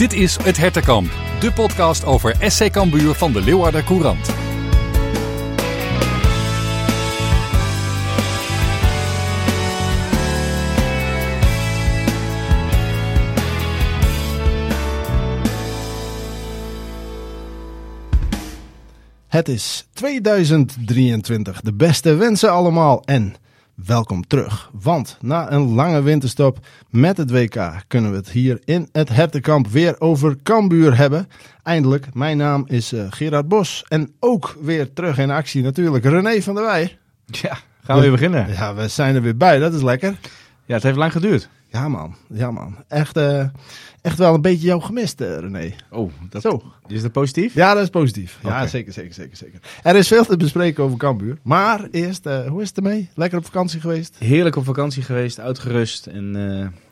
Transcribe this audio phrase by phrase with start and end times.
[0.00, 4.30] Dit is Het Hertenkamp, de podcast over SC Cambuur van de Leeuwarder Courant.
[19.28, 21.60] Het is 2023.
[21.60, 23.34] De beste wensen allemaal en
[23.86, 24.70] welkom terug.
[24.72, 26.58] Want na een lange winterstop
[26.90, 31.28] met het WK kunnen we het hier in het Hertenkamp weer over Cambuur hebben.
[31.62, 36.42] Eindelijk, mijn naam is uh, Gerard Bos en ook weer terug in actie natuurlijk René
[36.42, 36.98] van der Wij.
[37.26, 38.52] Ja, gaan we weer beginnen.
[38.52, 40.16] Ja, we zijn er weer bij, dat is lekker.
[40.64, 41.48] Ja, het heeft lang geduurd.
[41.70, 42.76] Ja man, ja man.
[42.88, 43.46] Echt, uh,
[44.00, 45.72] echt wel een beetje jou gemist, uh, René.
[45.90, 46.62] Oh, dat, Zo.
[46.86, 47.54] is dat positief?
[47.54, 48.38] Ja, dat is positief.
[48.42, 49.60] Ja, zeker, zeker, zeker, zeker.
[49.82, 51.38] Er is veel te bespreken over Cambuur.
[51.42, 53.10] Maar eerst, uh, hoe is het ermee?
[53.14, 54.16] Lekker op vakantie geweest?
[54.18, 56.32] Heerlijk op vakantie geweest, uitgerust en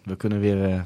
[0.04, 0.84] we kunnen weer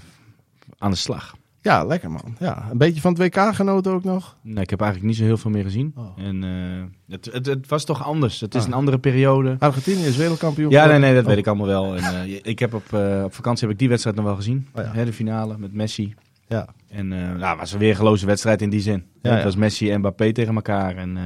[0.79, 1.35] aan de slag.
[1.63, 2.37] Ja, lekker man.
[2.39, 4.37] Ja, een beetje van het WK genoten ook nog?
[4.43, 5.93] Nee, ik heb eigenlijk niet zo heel veel meer gezien.
[5.97, 6.05] Oh.
[6.17, 8.41] En uh, het, het, het, was toch anders.
[8.41, 8.67] Het is ah.
[8.67, 9.57] een andere periode.
[9.59, 10.71] Argentinië is wereldkampioen.
[10.71, 11.29] Ja, nee, nee, dat oh.
[11.29, 11.97] weet ik allemaal wel.
[11.97, 14.69] En, uh, ik heb op, uh, op vakantie heb ik die wedstrijd nog wel gezien.
[14.75, 15.05] Oh, ja.
[15.05, 16.15] De finale met Messi.
[16.49, 16.67] Ja.
[16.89, 19.05] En nou, was een weergeloze wedstrijd in die zin.
[19.23, 20.97] Ja, het was Messi en Mbappé tegen elkaar.
[20.97, 21.19] En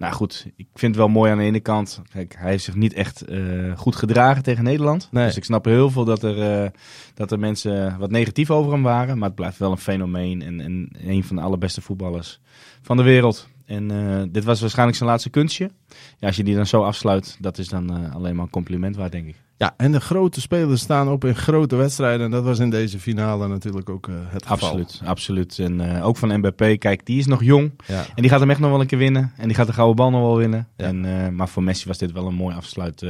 [0.00, 2.02] nou goed, ik vind het wel mooi aan de ene kant.
[2.12, 5.08] Kijk, hij heeft zich niet echt uh, goed gedragen tegen Nederland.
[5.10, 5.26] Nee.
[5.26, 6.70] Dus ik snap heel veel dat er, uh,
[7.14, 9.18] dat er mensen wat negatief over hem waren.
[9.18, 12.40] Maar het blijft wel een fenomeen en, en een van de allerbeste voetballers
[12.82, 13.48] van de wereld.
[13.64, 15.70] En uh, dit was waarschijnlijk zijn laatste kunstje.
[16.18, 19.12] Ja, als je die dan zo afsluit, dat is dan alleen maar een compliment waard,
[19.12, 19.36] denk ik.
[19.60, 22.24] Ja, en de grote spelers staan op in grote wedstrijden.
[22.24, 24.68] En dat was in deze finale natuurlijk ook uh, het geval.
[24.68, 25.58] Absoluut, absoluut.
[25.58, 27.72] En uh, ook van Mbappé, kijk, die is nog jong.
[27.86, 28.04] Ja.
[28.14, 29.32] En die gaat hem echt nog wel een keer winnen.
[29.36, 30.68] En die gaat de gouden bal nog wel winnen.
[30.76, 30.84] Ja.
[30.84, 33.06] En, uh, maar voor Messi was dit wel een mooi afsluit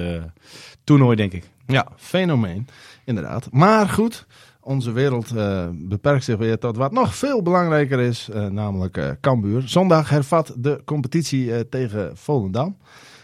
[0.84, 1.50] toernooi, denk ik.
[1.66, 2.66] Ja, fenomeen,
[3.04, 3.48] inderdaad.
[3.50, 4.26] Maar goed,
[4.60, 5.34] onze wereld
[5.72, 9.62] beperkt zich weer tot wat nog veel belangrijker is, namelijk Cambuur.
[9.68, 12.76] Zondag hervat de competitie tegen Volendam.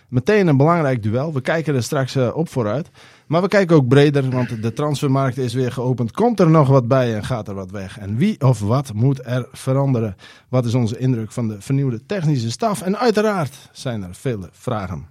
[0.08, 1.32] Meteen een belangrijk duel.
[1.32, 2.90] We kijken er straks op vooruit.
[3.26, 6.12] Maar we kijken ook breder, want de transfermarkt is weer geopend.
[6.12, 7.98] Komt er nog wat bij en gaat er wat weg?
[7.98, 10.16] En wie of wat moet er veranderen?
[10.48, 12.82] Wat is onze indruk van de vernieuwde technische staf?
[12.82, 15.06] En uiteraard zijn er vele vragen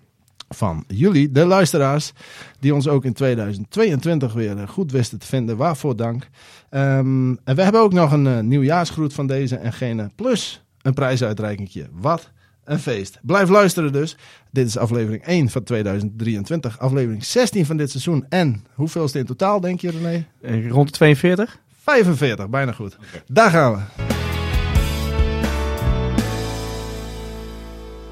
[0.50, 2.12] van jullie, de luisteraars,
[2.60, 5.58] die ons ook in 2022 weer goed wisten te vinden.
[5.58, 6.30] Waarvoor dank.
[6.70, 10.94] Um, en we hebben ook nog een uh, nieuwjaarsgroet van deze en gene, plus een
[10.94, 11.88] prijsuitreikingje.
[11.92, 12.32] Wat
[12.66, 13.20] een feest.
[13.22, 14.18] Blijf luisteren dus.
[14.52, 18.26] Dit is aflevering 1 van 2023, aflevering 16 van dit seizoen.
[18.30, 20.26] En hoeveelste in totaal, denk je René?
[20.42, 21.60] Eh, Rond de 42?
[21.82, 22.96] 45, bijna goed.
[22.96, 23.22] Okay.
[23.28, 24.14] Daar gaan we.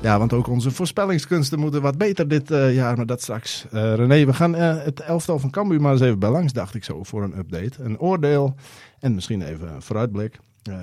[0.02, 3.66] Ja, want ook onze voorspellingskunsten moeten wat beter dit uh, jaar, maar dat straks.
[3.74, 6.76] Uh, René, we gaan uh, het elftal van Cambuur maar eens even bij langs, dacht
[6.76, 7.84] ik zo, voor een update.
[7.84, 8.56] Een oordeel
[9.00, 10.40] en misschien even een vooruitblik.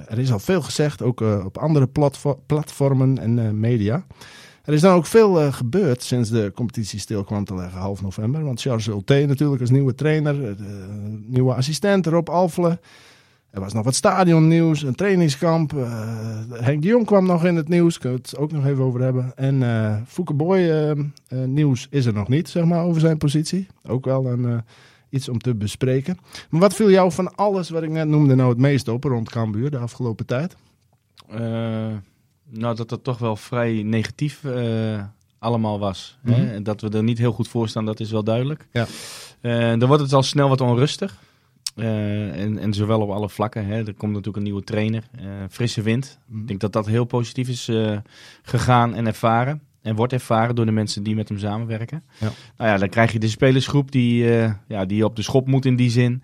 [0.09, 4.07] Er is al veel gezegd, ook op andere platfo platformen en media.
[4.65, 8.45] Er is dan ook veel gebeurd sinds de competitie stil kwam te leggen half november.
[8.45, 10.57] Want Charles Ulte natuurlijk als nieuwe trainer,
[11.27, 12.79] nieuwe assistent Rob Alfle.
[13.51, 15.73] Er was nog wat stadionnieuws, een trainingskamp.
[16.51, 19.01] Henk de Jong kwam nog in het nieuws, kunnen we het ook nog even over
[19.01, 19.33] hebben.
[19.37, 19.63] En
[20.07, 20.95] Fouke Boy
[21.29, 23.67] nieuws is er nog niet, zeg maar, over zijn positie.
[23.87, 24.63] Ook wel een,
[25.11, 26.19] iets om te bespreken.
[26.51, 29.31] Maar wat viel jou van alles wat ik net noemde nou het meest op rond
[29.31, 30.57] Cambuur de afgelopen tijd?
[32.53, 34.45] nou, dat het toch wel vrij negatief
[35.39, 36.19] allemaal was.
[36.23, 36.35] Mhm.
[36.35, 36.53] Hè?
[36.53, 38.67] En dat we er niet heel goed voor staan, dat is wel duidelijk.
[38.73, 38.87] Ja.
[39.77, 41.19] dan wordt het al snel wat onrustig.
[41.75, 43.67] En, en zowel op alle vlakken.
[43.67, 43.77] Hè.
[43.77, 45.05] Er komt natuurlijk een nieuwe trainer,
[45.51, 46.19] frisse wind.
[46.27, 46.41] Mhm.
[46.41, 47.71] Ik denk dat dat heel positief is
[48.43, 49.63] gegaan en ervaren.
[49.83, 52.03] En wordt ervaren door de mensen die met hem samenwerken.
[52.19, 52.31] Ja.
[52.57, 54.25] Nou ja, dan krijg je de spelersgroep die,
[54.69, 56.23] ja, die op de schop moet in die zin.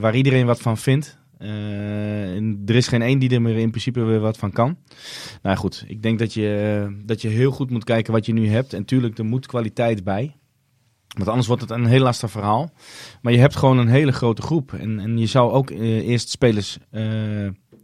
[0.00, 1.18] waar iedereen wat van vindt.
[1.38, 4.76] en er is geen één die er meer in principe weer wat van kan.
[5.42, 8.48] Nou goed, ik denk dat je, dat je heel goed moet kijken wat je nu
[8.48, 8.72] hebt.
[8.72, 10.36] En tuurlijk, er moet kwaliteit bij.
[11.16, 12.72] Want anders wordt het een heel lastig verhaal.
[13.22, 14.72] Maar je hebt gewoon een hele grote groep.
[14.72, 16.78] En, en je zou ook eerst spelers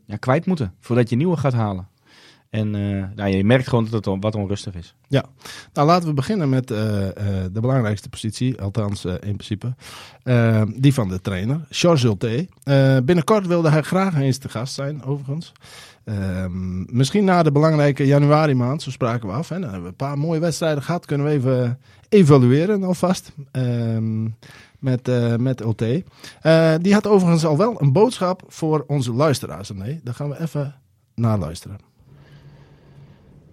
[0.06, 1.88] ja, kwijt moeten voordat je nieuwe gaat halen.
[2.50, 4.94] En uh, nou, je merkt gewoon dat het wat onrustig is.
[5.08, 5.24] Ja,
[5.72, 9.74] nou laten we beginnen met de belangrijkste positie, althans in principe.
[10.76, 12.48] die van de trainer, Georges Ulte.
[13.04, 15.52] binnenkort wilde hij graag eens te gast zijn, overigens.
[16.04, 19.48] Um, misschien na de belangrijke januari maand, zo spraken we af.
[19.48, 19.54] Hè.
[19.54, 21.06] Dan hebben we een paar mooie wedstrijden gehad.
[21.06, 23.32] Kunnen we even evalueren alvast.
[23.52, 24.36] Um,
[24.78, 25.62] met, uh, met
[26.82, 29.70] die had overigens al wel een boodschap voor onze luisteraars.
[29.70, 30.74] Nee, daar gaan we even
[31.14, 31.89] naar luisteren.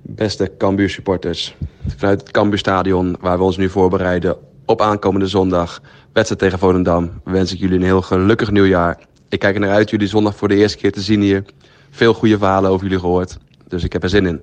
[0.10, 1.56] Beste Cambuur supporters.
[1.98, 5.82] Vanuit het Cambuurstadion waar we ons nu voorbereiden op aankomende zondag.
[6.14, 7.22] Wedstrijd tegen Volendam.
[7.24, 9.00] Wens ik jullie een heel gelukkig nieuwjaar.
[9.30, 11.44] Ik kijk er naar uit jullie zondag voor de eerste keer te zien hier.
[11.90, 13.38] Veel goede verhalen over jullie gehoord.
[13.68, 14.42] Dus ik heb er zin in.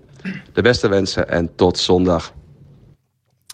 [0.52, 2.32] De beste wensen en tot zondag.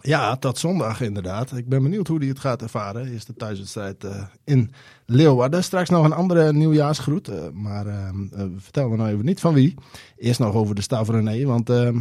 [0.03, 1.57] Ja, tot zondag inderdaad.
[1.57, 3.13] Ik ben benieuwd hoe hij het gaat ervaren.
[3.13, 4.73] Eerste thuiswedstrijd uh, in
[5.07, 5.65] Leeuwarden.
[5.65, 7.31] Straks nog een andere nieuwjaarsgroet.
[7.31, 8.09] Uh, maar uh,
[8.57, 9.75] vertel me nou even niet van wie.
[10.17, 11.45] Eerst nog over de Stav René.
[11.45, 12.01] Want ehm,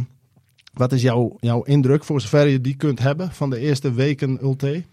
[0.72, 4.38] wat is jouw, jouw indruk, voor zover je die kunt hebben, van de eerste weken
[4.42, 4.84] Ulte?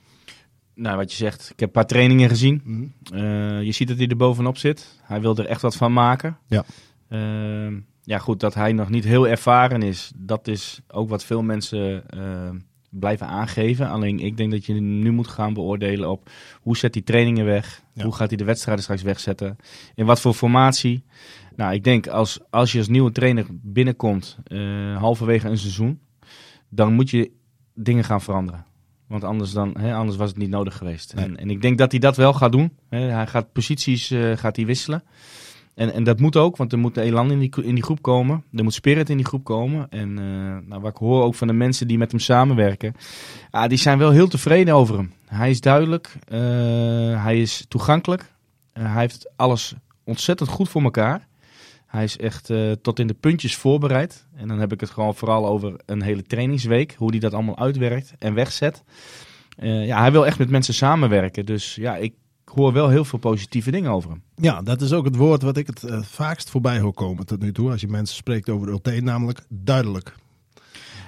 [0.74, 2.62] Nou, wat je zegt, ik heb een paar trainingen gezien.
[2.64, 3.62] Mm -hmm.
[3.62, 5.00] je ziet dat hij er bovenop zit.
[5.02, 6.38] Hij wil er echt wat van maken.
[6.48, 6.66] Ja.
[7.10, 11.44] Ehm, ja, goed, dat hij nog niet heel ervaren is, dat is ook wat veel
[11.44, 12.04] mensen
[12.90, 13.90] blijven aangeven.
[13.90, 16.30] Alleen ik denk dat je nu moet gaan beoordelen op
[16.62, 17.82] hoe zet hij trainingen weg?
[18.02, 19.58] Hoe gaat hij de wedstrijden straks wegzetten?
[19.96, 21.04] In wat voor formatie?
[21.56, 26.00] Nou, ik denk als, als je als nieuwe trainer binnenkomt uh, halverwege een seizoen,
[26.70, 27.32] dan moet je
[27.74, 28.66] dingen gaan veranderen.
[29.08, 31.16] Want anders, dan, hè, anders was het niet nodig geweest.
[31.16, 31.26] Nee.
[31.26, 32.72] En, en ik denk dat hij dat wel gaat doen.
[32.90, 33.00] Hè.
[33.00, 35.04] Hij gaat posities uh, gaat hij wisselen.
[35.78, 38.44] En, en dat moet ook, want er moet elan in die, in die groep komen.
[38.54, 39.88] Er moet spirit in die groep komen.
[39.90, 42.96] En uh, nou, wat ik hoor ook van de mensen die met hem samenwerken.
[43.52, 45.14] Uh, die zijn wel heel tevreden over hem.
[45.26, 46.18] Hij is duidelijk.
[46.32, 46.40] Uh,
[47.24, 48.34] hij is toegankelijk.
[48.74, 51.28] hij heeft alles ontzettend goed voor elkaar.
[51.86, 52.52] Hij is echt
[52.82, 54.28] tot in de puntjes voorbereid.
[54.36, 56.96] En dan heb ik het gewoon vooral over een hele trainingsweek.
[56.98, 58.84] Hoe hij dat allemaal uitwerkt en wegzet.
[59.60, 61.46] Ja, hij wil echt met mensen samenwerken.
[61.46, 62.14] Dus ja, ik
[62.58, 64.22] hoor wel heel veel positieve dingen over hem.
[64.36, 67.42] Ja, dat is ook het woord wat ik het uh, vaakst voorbij hoor komen tot
[67.42, 67.72] nu toe.
[67.72, 70.14] Als je mensen spreekt over Ulte, namelijk duidelijk.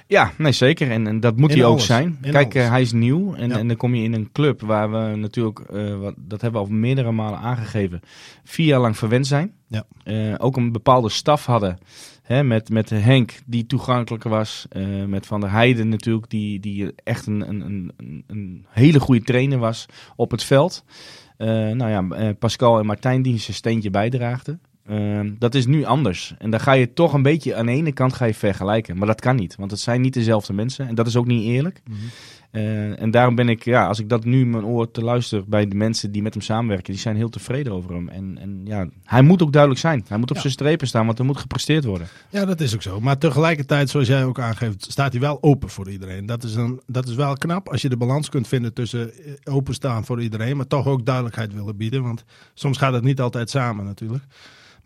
[0.10, 0.92] Ja, nee zeker.
[0.92, 1.82] En, en dat moet in hij alles.
[1.82, 2.18] ook zijn.
[2.22, 3.34] In Kijk, uh, hij is nieuw.
[3.36, 3.58] En, ja.
[3.58, 6.68] en dan kom je in een club waar we natuurlijk, uh, wat, dat hebben we
[6.68, 8.02] al meerdere malen aangegeven,
[8.44, 9.54] vier jaar lang verwend zijn.
[9.68, 9.84] Ja.
[10.06, 11.78] Uh, ook een bepaalde staf hadden.
[12.22, 14.68] Hè, met, met Henk, die toegankelijker was.
[15.08, 19.58] met Van der Heijden natuurlijk, die, die echt een, een, een, een hele goede trainer
[19.58, 19.86] was
[20.16, 20.84] op het veld.
[21.48, 24.62] Nou ja, Pascal en Martijn die zijn steentje bijdraagden.
[24.90, 26.34] Uh, dat is nu anders.
[26.38, 28.98] En dan ga je toch een beetje aan de ene kant ga je vergelijken.
[28.98, 30.88] Maar dat kan niet, want het zijn niet dezelfde mensen.
[30.88, 31.82] En dat is ook niet eerlijk.
[31.88, 31.98] Mhm.
[32.52, 35.68] Uh, en daarom ben ik, ja, als ik dat nu mijn oor te luisteren bij
[35.68, 38.10] de mensen die met hem samenwerken, die zijn heel tevreden over hem.
[38.10, 40.06] En, en ja, hij moet ook duidelijk zijn.
[40.08, 40.42] Hij moet op Ja.
[40.42, 42.08] zijn strepen staan, want er moet gepresteerd worden.
[42.30, 43.00] Ja, dat is ook zo.
[43.00, 46.26] Maar tegelijkertijd, zoals jij ook aangeeft, staat hij wel open voor iedereen.
[46.26, 49.34] Dat is, een, dat is wel knap als je de balans kunt vinden tussen eh,
[49.44, 52.04] openstaan voor iedereen, maar toch ook duidelijkheid willen bieden.
[52.04, 52.24] Want
[52.54, 54.24] soms gaat het niet altijd samen natuurlijk.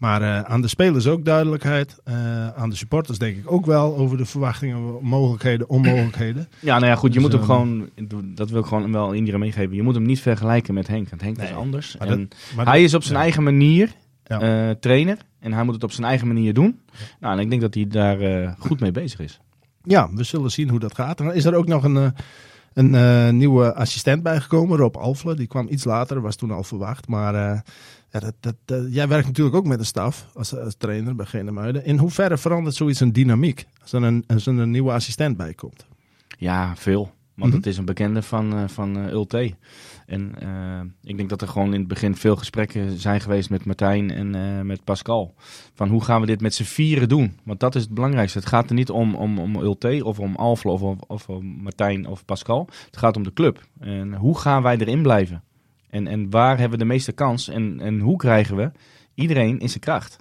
[0.03, 2.01] Maar uh, aan de spelers ook duidelijkheid.
[2.07, 6.47] Uh, aan de supporters denk ik ook wel over de verwachtingen, mogelijkheden, onmogelijkheden.
[6.59, 7.13] Ja, nou ja, goed.
[7.13, 9.75] Je Dus, moet hem um, gewoon, dat wil ik gewoon wel iedereen meegeven.
[9.75, 11.09] Je moet hem niet vergelijken met Henk.
[11.09, 11.95] Want Henk Nee, is anders.
[11.99, 13.21] maar En Maar hij dat- is op zijn ja.
[13.21, 13.91] eigen manier
[14.23, 14.39] Ja.
[14.69, 15.17] eh, trainer.
[15.39, 16.79] En hij moet het op zijn eigen manier doen.
[17.19, 19.39] Nou, en ik denk dat hij daar eh, goed mee bezig is.
[19.83, 21.21] Ja, we zullen zien hoe dat gaat.
[21.21, 22.07] Is er ook nog een, eh,
[22.73, 25.35] een eh, nieuwe assistent bijgekomen, Rob Alfle.
[25.35, 27.07] Die kwam iets later, was toen al verwacht.
[27.07, 27.59] Maar eh,
[28.13, 31.25] ja, dat, dat, dat- jij werkt natuurlijk ook met een staf als, als trainer bij
[31.25, 31.85] Genemuiden.
[31.85, 35.53] In hoeverre verandert zoiets een dynamiek als er een, als er een nieuwe assistent bij
[35.53, 35.85] komt?
[36.37, 37.11] Ja, veel.
[37.35, 37.57] Want Mhm.
[37.57, 39.53] het is een bekende van, eh, van Ulte.
[40.05, 43.65] En eh, ik denk dat er gewoon in het begin veel gesprekken zijn geweest met
[43.65, 45.33] Martijn en met Pascal.
[45.73, 47.37] Van hoe gaan we dit met z'n vieren doen?
[47.43, 48.37] Want dat is het belangrijkste.
[48.39, 51.45] Het gaat er niet om, om, om Ulte of om Alfle of, of, of om
[51.45, 52.67] Martijn of Pascal.
[52.85, 53.63] Het gaat om de club.
[53.79, 55.43] En hoe gaan wij erin blijven?
[55.93, 57.47] En, en waar hebben we de meeste kans?
[57.47, 58.71] En, en hoe krijgen we
[59.13, 60.17] iedereen in zijn kracht?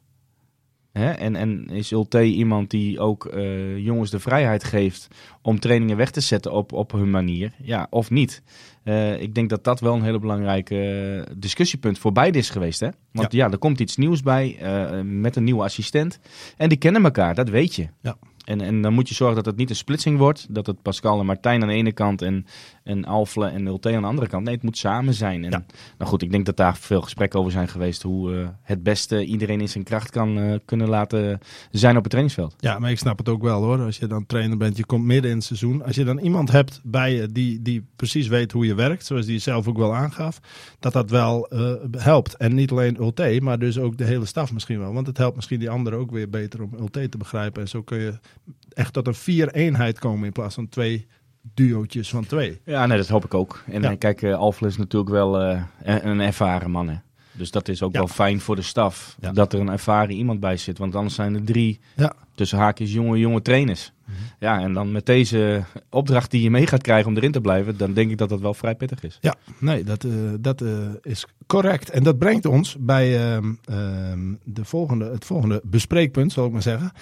[0.93, 1.11] Hè?
[1.11, 5.09] En, en is Ulte iemand die ook eh, jongens de vrijheid geeft
[5.43, 7.53] om trainingen weg te zetten op, op hun manier?
[7.63, 8.43] Ja, of niet?
[8.83, 12.81] Eh, ik denk dat dat wel een hele belangrijke discussiepunt voor beide is geweest.
[12.81, 12.89] Hè?
[13.13, 13.51] Want ja.
[13.51, 16.21] er komt iets nieuws bij eh, met een nieuwe assistent.
[16.57, 17.89] En die kennen elkaar, dat weet je.
[18.01, 18.17] Ja.
[18.45, 20.47] En, en dan moet je zorgen dat het niet een splitsing wordt.
[20.55, 22.47] Dat het Pascal en Martijn aan de ene kant en,
[22.85, 24.45] en Alfle en Ulte aan de andere kant.
[24.45, 25.45] Nee, het moet samen zijn.
[25.45, 25.65] En, Ja.
[25.99, 28.03] Nou goed, ik denk dat daar veel gesprekken over zijn geweest.
[28.03, 31.39] Hoe eh, het beste iedereen in zijn kracht kan eh, kunnen laten
[31.71, 32.55] zijn op het trainingsveld.
[32.59, 33.81] Ja, maar ik snap het ook wel hoor.
[33.81, 35.85] Als je dan trainer bent, je komt midden in het seizoen.
[35.85, 39.27] Als je dan iemand hebt bij je die, die precies weet hoe je werkt, zoals
[39.27, 40.41] die zelf ook wel aangaf,
[40.79, 42.37] dat dat wel eh, helpt.
[42.37, 44.93] En niet alleen Ulte, maar dus ook de hele staf misschien wel.
[44.93, 47.63] Want het helpt misschien die anderen ook weer beter om Ulte te begrijpen.
[47.63, 48.19] En zo kun je
[48.69, 51.07] echt tot een vier eenheid komen in plaats van twee
[51.55, 52.61] duootjes van twee.
[52.65, 53.63] Ja, nee, dat hoop ik ook.
[53.67, 53.91] En Ja.
[53.91, 56.89] eh, kijk, Alfle is natuurlijk wel eh, een een ervaren man.
[56.89, 56.97] Hè.
[57.33, 57.99] Dus dat is ook Ja.
[57.99, 59.17] wel fijn voor de staf.
[59.21, 59.33] Ja.
[59.33, 60.79] Dat er een ervaren iemand bij zit.
[60.79, 62.13] Want anders zijn er drie Ja.
[62.35, 63.93] tussen haakjes jonge, jonge trainers.
[64.39, 67.77] Ja, en dan met deze opdracht die je mee gaat krijgen om erin te blijven,
[67.77, 69.19] dan denk ik dat dat wel vrij pittig is.
[69.21, 70.07] Ja, nee, dat,
[70.41, 70.65] dat
[71.03, 71.91] is correct.
[71.91, 76.63] En dat brengt ons bij ehm, ehm, de volgende, het volgende bespreekpunt, zal ik maar
[76.63, 76.93] zeggen.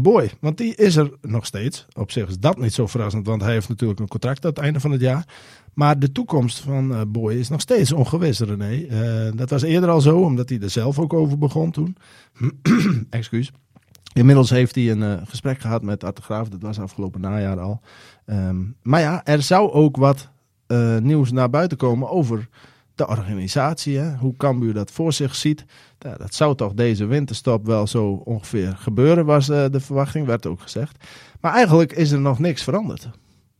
[0.00, 0.30] Boy.
[0.40, 1.86] Want die is er nog steeds.
[1.94, 4.58] Op zich is dat niet zo verrassend, want hij heeft natuurlijk een contract aan het
[4.58, 5.26] einde van het jaar.
[5.74, 8.72] Maar de toekomst van uh, Boy is nog steeds ongewis, René.
[8.72, 11.96] Uh, dat was eerder al zo, omdat hij er zelf ook over begon toen.
[13.10, 13.52] Excuus.
[14.12, 16.48] Inmiddels heeft hij een uh, gesprek gehad met Arte Graaf.
[16.48, 17.80] Dat was afgelopen najaar al.
[18.26, 20.28] Um, maar ja, er zou ook wat
[21.00, 22.48] nieuws naar buiten komen over
[22.96, 23.98] de organisatie.
[23.98, 24.16] Hè?
[24.16, 25.64] Hoe Cambuur dat voor zich ziet.
[25.98, 30.60] Dat zou toch deze winterstop wel zo ongeveer gebeuren, was uh, de verwachting, werd ook
[30.60, 31.04] gezegd.
[31.40, 33.08] Maar eigenlijk is er nog niks veranderd.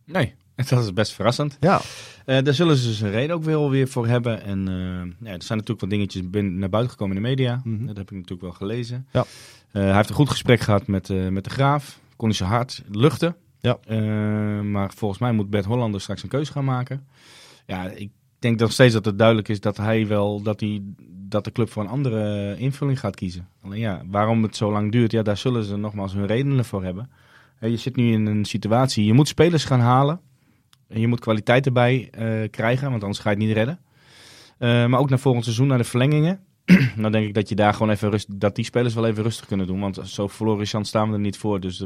[0.04, 0.34] Nee,
[0.68, 1.56] dat is best verrassend.
[1.60, 1.80] Ja.
[2.26, 4.42] Uh, daar zullen ze dus een reden ook wel weer voor hebben.
[4.42, 7.60] En uh, ja, er zijn natuurlijk wat dingetjes binnen, naar buiten gekomen in de media.
[7.64, 7.86] Mm -hmm.
[7.86, 9.06] Dat heb ik natuurlijk wel gelezen.
[9.12, 9.24] Ja.
[9.70, 11.98] hij heeft een goed gesprek gehad met, met de Graaf.
[12.16, 13.36] Kon hij zijn hart luchten.
[13.60, 13.78] Ja.
[14.62, 17.06] maar volgens mij moet Bert Hollander straks een keuze gaan maken.
[17.66, 21.44] Ja, ik denk nog steeds dat het duidelijk is dat hij wel dat, hij, dat
[21.44, 23.48] de club voor een andere invulling gaat kiezen.
[23.62, 26.84] Alleen ja, waarom het zo lang duurt, ja, daar zullen ze nogmaals hun redenen voor
[26.84, 27.10] hebben.
[27.60, 30.20] Je zit nu in een situatie, je moet spelers gaan halen.
[30.88, 33.78] En je moet kwaliteit erbij uh, krijgen, want anders ga je het niet redden.
[34.58, 36.40] Uh, maar ook naar volgend seizoen, naar de verlengingen.
[37.02, 39.46] dan denk ik dat je daar gewoon even rust, dat die spelers wel even rustig
[39.46, 39.80] kunnen doen.
[39.80, 41.60] Want zo florissant staan we er niet voor.
[41.60, 41.84] Dus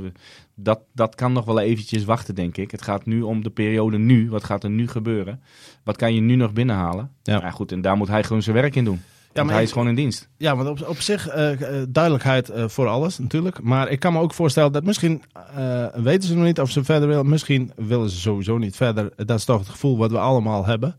[0.54, 2.70] dat, dat kan nog wel eventjes wachten, denk ik.
[2.70, 4.30] Het gaat nu om de periode nu.
[4.30, 5.42] Wat gaat er nu gebeuren?
[5.84, 7.10] Wat kan je nu nog binnenhalen?
[7.22, 7.40] Ja.
[7.40, 9.02] ja goed, en daar moet hij gewoon zijn werk in doen.
[9.32, 10.28] Ja, maar hij is gewoon in dienst.
[10.36, 11.50] Ja, want op, op zich uh,
[11.88, 13.62] duidelijkheid uh, voor alles natuurlijk.
[13.62, 15.22] Maar ik kan me ook voorstellen dat misschien
[15.92, 17.28] weten ze nog niet of ze verder willen.
[17.28, 19.12] Misschien willen ze sowieso niet verder.
[19.16, 20.96] Dat is toch het gevoel wat we allemaal hebben.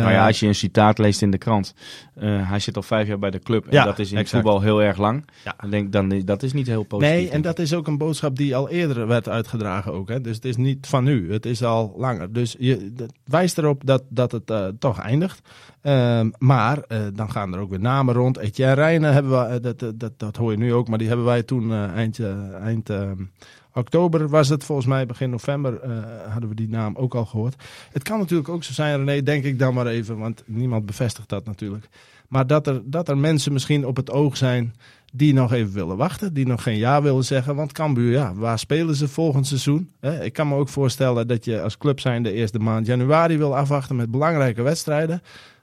[0.00, 1.74] Nou ja, als je een citaat leest in de krant.
[2.16, 3.64] Uh, hij zit al vijf jaar bij de club.
[3.64, 4.42] En ja, dat is in exact.
[4.42, 5.24] voetbal heel erg lang.
[5.44, 5.54] Ja.
[5.60, 7.14] Dan denk ik, dan, dat is niet heel positief.
[7.14, 10.08] Nee, en dat is ook een boodschap die al eerder werd uitgedragen ook.
[10.08, 10.20] Hè.
[10.20, 11.32] Dus het is niet van nu.
[11.32, 12.32] Het is al langer.
[12.32, 15.40] Dus je dat wijst erop dat, dat het uh, toch eindigt.
[15.82, 18.38] Uh, maar uh, dan gaan er ook weer namen rond.
[18.38, 20.88] Etienne Rijnen hebben we, dat, dat, dat, dat hoor je nu ook.
[20.88, 22.20] Maar die hebben wij toen eind,
[22.62, 22.90] eind
[23.72, 25.96] oktober was het volgens mij, begin november uh,
[26.28, 27.62] hadden we die naam ook al gehoord.
[27.92, 31.28] Het kan natuurlijk ook zo zijn, René, denk ik dan maar even, want niemand bevestigt
[31.28, 31.88] dat natuurlijk.
[32.28, 34.74] Maar dat er, dat er mensen misschien op het oog zijn
[35.12, 37.54] die nog even willen wachten, die nog geen ja willen zeggen.
[37.54, 39.90] Want Cambuur, ja, waar spelen ze volgend seizoen?
[40.22, 43.56] Ik kan me ook voorstellen dat je als club zijn de eerste maand januari wil
[43.56, 45.22] afwachten met belangrijke wedstrijden.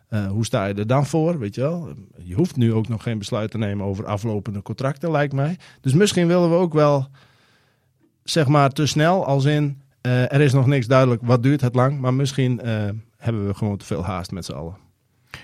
[0.10, 1.90] Uh, hoe sta je er dan voor, weet je wel?
[2.24, 5.58] Je hoeft nu ook nog geen besluit te nemen over aflopende contracten, lijkt mij.
[5.82, 7.08] Dus misschien willen we ook wel
[8.30, 11.76] zeg maar te snel, als in uh, er is nog niks duidelijk, wat duurt het
[11.76, 14.76] lang, maar misschien uh, hebben we gewoon te veel haast met z'n allen.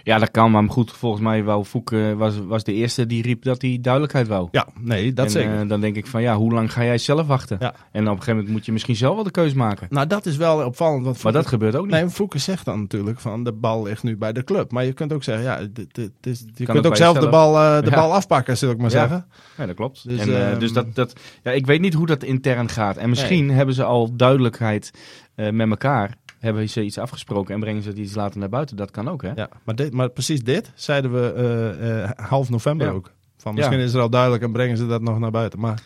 [0.03, 3.21] Ja, dat kan, maar goed, volgens mij wou Foek, uh, was, was de eerste die
[3.21, 4.47] riep dat hij duidelijkheid wou.
[4.51, 5.67] Ja, nee, dat en, zeker.
[5.67, 7.57] dan denk ik van ja, hoe lang ga jij zelf wachten?
[7.59, 7.73] Ja.
[7.91, 9.87] En op een gegeven moment moet je misschien zelf wel de keus maken.
[9.89, 11.05] Nou, dat is wel opvallend.
[11.05, 11.93] Want maar dat gebeurt ook niet.
[11.93, 14.71] Nee, Fouke zegt dan natuurlijk van de bal ligt nu bij de club.
[14.71, 17.29] Maar je kunt ook zeggen, ja, dit, dit, dit, je Kan kunt ook zelf de,
[17.29, 17.95] bal, uh, de Ja.
[17.95, 18.99] bal afpakken, zul ik maar Ja.
[18.99, 19.25] zeggen.
[19.57, 20.09] Ja, dat klopt.
[20.09, 21.13] Dus, en, eh, ehm, dus dat, dat,
[21.43, 22.97] ja, ik weet niet hoe dat intern gaat.
[22.97, 24.91] En misschien hebben ze al duidelijkheid
[25.35, 26.15] eh, met elkaar.
[26.45, 28.75] Hebben ze iets afgesproken en brengen ze het iets later naar buiten.
[28.77, 29.31] Dat kan ook, hè?
[29.35, 32.93] Ja, maar, dit, maar precies dit zeiden we eh, eh, half november Ja.
[32.93, 33.11] ook.
[33.37, 33.83] Van misschien Ja.
[33.83, 35.59] is er al duidelijk en brengen ze dat nog naar buiten.
[35.59, 35.81] Maar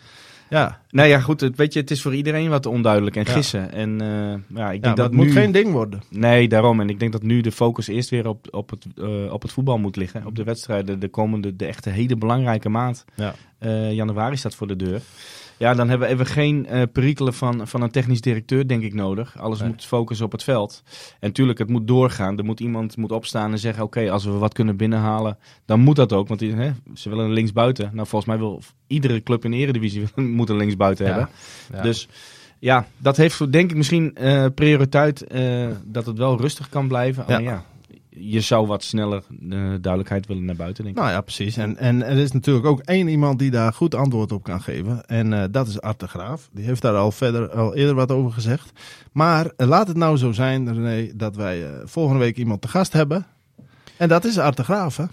[0.50, 1.40] ja, Nou ja, goed.
[1.40, 3.32] Het, weet je, het is voor iedereen wat onduidelijk en Ja.
[3.32, 3.72] gissen.
[3.72, 5.32] En eh, ja, ik ja denk maar dat het moet nu...
[5.32, 6.02] geen ding worden.
[6.10, 6.80] Nee, daarom.
[6.80, 8.86] En ik denk dat nu de focus eerst weer op, op, het,
[9.30, 10.26] op het voetbal moet liggen.
[10.26, 10.98] Op de wedstrijden.
[11.00, 13.04] De komende, de echte hele belangrijke maand.
[13.14, 13.34] Ja.
[13.90, 15.00] Januari staat voor de deur.
[15.60, 18.94] Ja, dan hebben we even geen eh perikelen van, van een technisch directeur, denk ik,
[18.94, 19.38] nodig.
[19.38, 19.68] Alles Nee.
[19.68, 20.82] moet focussen op het veld.
[21.20, 22.38] En tuurlijk, het moet doorgaan.
[22.38, 25.96] Er moet iemand moet opstaan en zeggen: Oké, als we wat kunnen binnenhalen, dan moet
[25.96, 26.28] dat ook.
[26.28, 27.90] Want die, hè, ze willen een linksbuiten.
[27.92, 30.04] Nou, volgens mij wil iedere club in de Eredivisie
[30.38, 31.10] moet een linksbuiten Ja.
[31.12, 31.30] hebben.
[31.72, 31.82] Ja.
[31.82, 32.08] Dus
[32.58, 37.42] ja, dat heeft denk ik misschien eh, prioriteit eh, dat het wel rustig kan blijven.
[37.42, 37.64] Ja,
[38.10, 41.02] je zou wat sneller eh, duidelijkheid willen naar buiten, denk ik.
[41.02, 41.56] Nou ja, precies.
[41.56, 45.06] En, en er is natuurlijk ook één iemand die daar goed antwoord op kan geven.
[45.06, 46.48] En eh, dat is Art de Graaf.
[46.52, 48.72] Die heeft daar al verder al eerder wat over gezegd.
[49.12, 52.92] Maar eh, laat het nou zo zijn, René, dat wij volgende week iemand te gast
[52.92, 53.26] hebben.
[53.96, 55.04] En dat is Art de Graaf, hè?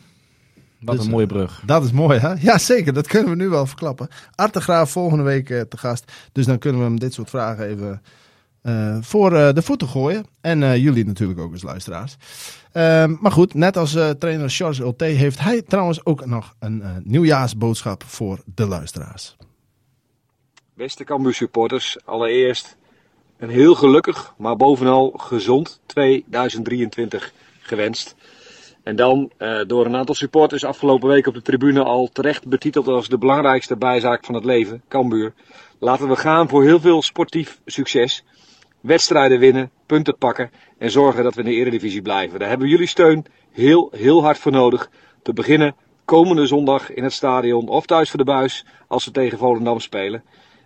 [0.80, 1.62] wat dus, een mooie brug.
[1.66, 2.34] Dat is mooi, hè?
[2.40, 2.94] Ja, zeker.
[2.94, 4.08] Dat kunnen we nu wel verklappen.
[4.36, 6.12] Art de Graaf volgende week te gast.
[6.32, 8.02] Dus dan kunnen we hem dit soort vragen even
[8.68, 10.26] eh, voor eh, de voeten gooien.
[10.42, 12.18] En eh, jullie natuurlijk ook als luisteraars.
[12.72, 18.04] Ehm, maar goed, net als trainer George Ulte heeft hij trouwens ook nog een nieuwjaarsboodschap
[18.04, 19.36] voor de luisteraars.
[20.74, 22.78] Beste Cambuur supporters, allereerst
[23.38, 28.16] een heel gelukkig, maar bovenal gezond 2023 gewenst.
[28.84, 29.32] En dan
[29.68, 33.78] door een aantal supporters afgelopen week op de tribune al terecht betiteld als de belangrijkste
[33.78, 35.34] bijzaak van het leven, Cambuur.
[35.80, 38.24] Laten we gaan voor heel veel sportief succes.
[38.88, 42.40] Wedstrijden winnen, punten pakken en zorgen dat we in de eredivisie blijven.
[42.40, 44.90] Daar hebben jullie steun heel, heel hard voor nodig.
[45.22, 45.76] Te beginnen
[46.06, 50.24] komende zondag in het stadion of thuis voor de buis als we tegen Volendam spelen.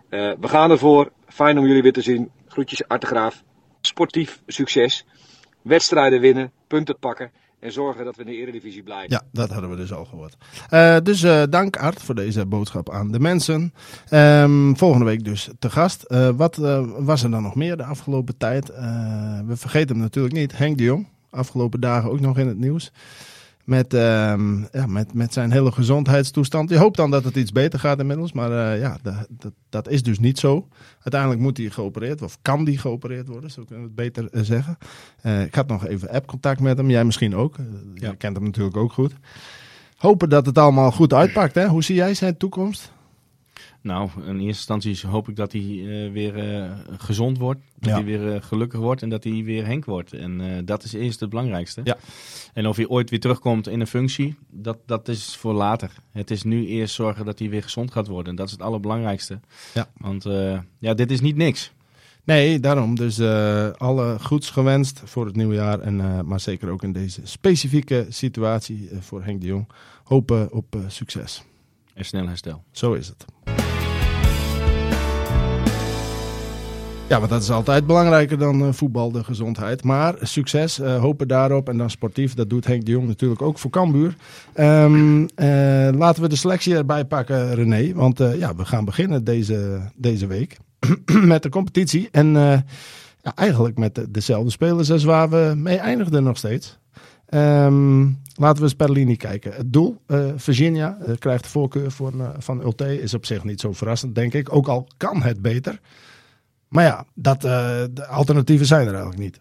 [0.10, 1.12] Eh, we gaan ervoor.
[1.28, 2.32] Fijn om jullie weer te zien.
[2.48, 3.44] Groetjes, Artegraaf.
[3.82, 5.06] Sportief succes.
[5.62, 9.12] Wedstrijden winnen, punten pakken en zorgen dat we in de Eredivisie blijven.
[9.12, 10.38] Ja, dat hadden we dus al gehoord.
[10.70, 13.74] Uh, dus uh, dank Art voor deze boodschap aan de mensen.
[14.10, 16.06] Um, volgende week dus te gast.
[16.08, 16.56] Uh, wat
[16.98, 18.68] was er dan nog meer de afgelopen tijd?
[19.46, 20.58] we vergeten hem natuurlijk niet.
[20.58, 22.92] Henk de Jong, afgelopen dagen ook nog in het nieuws.
[23.66, 24.00] Met, uh,
[24.72, 26.70] ja, met, met zijn hele gezondheidstoestand.
[26.70, 28.32] Je hoopt dan dat het iets beter gaat inmiddels.
[28.32, 30.68] Maar uh, ja, dat, dat, dat, is dus niet zo.
[30.94, 34.42] Uiteindelijk moet hij geopereerd of kan die geopereerd worden, zo kunnen we het beter uh,
[34.44, 34.78] zeggen.
[35.24, 36.90] Uh, ik had nog even app-contact met hem.
[36.90, 37.56] Jij misschien ook.
[37.94, 38.10] Ja.
[38.10, 39.14] Je kent hem natuurlijk ook goed.
[39.96, 41.56] Hopen dat het allemaal goed uitpakt.
[41.56, 41.68] Hè?
[41.68, 42.92] Hoe zie jij zijn toekomst?
[43.84, 47.60] Nou, in eerste instantie hoop ik dat hij uh, weer uh, gezond wordt.
[47.80, 47.96] Dat ja.
[47.96, 50.14] hij weer uh, gelukkig wordt en dat hij weer Henk wordt.
[50.14, 51.82] En dat is eerst het belangrijkste.
[51.84, 51.98] Ja.
[52.54, 55.92] En of hij ooit weer terugkomt in een functie, dat, dat is voor later.
[56.12, 58.36] Het is nu eerst zorgen dat hij weer gezond gaat worden.
[58.36, 59.40] Dat is het allerbelangrijkste.
[59.74, 59.90] Ja.
[59.98, 60.24] Want
[60.78, 61.72] ja, dit is niet niks.
[62.24, 62.96] Nee, daarom.
[62.96, 63.20] Dus
[63.78, 65.80] alle goeds gewenst voor het nieuwe jaar.
[65.80, 69.68] En, maar zeker ook in deze specifieke situatie voor Henk de Jong.
[70.04, 71.44] Hopen op succes.
[71.94, 72.64] En snel herstel.
[72.72, 73.26] Zo is het.
[77.12, 79.84] Ja, want dat is altijd belangrijker dan uh, voetbal, de gezondheid.
[79.84, 81.70] Maar succes, uh, hopen daarop.
[81.70, 84.16] En dan sportief, dat doet Henk de Jong natuurlijk ook voor Cambuur.
[84.56, 85.28] Um, uh,
[85.98, 87.94] laten we de selectie erbij pakken, René.
[87.94, 90.58] Want ja, we gaan beginnen deze, deze week
[91.34, 92.10] met de competitie.
[92.12, 92.28] En
[93.22, 96.80] ja, eigenlijk met de, dezelfde spelers als waar we mee eindigden nog steeds.
[97.34, 99.54] Um, laten we eens per linie kijken.
[99.54, 100.02] Het doel,
[100.36, 103.02] Virginia, krijgt de voorkeur voor, van Ulte.
[103.02, 104.56] Is op zich niet zo verrassend, denk ik.
[104.56, 105.80] Ook al kan het beter.
[106.72, 107.52] Maar ja, dat, uh,
[107.92, 109.40] de alternatieven zijn er eigenlijk niet.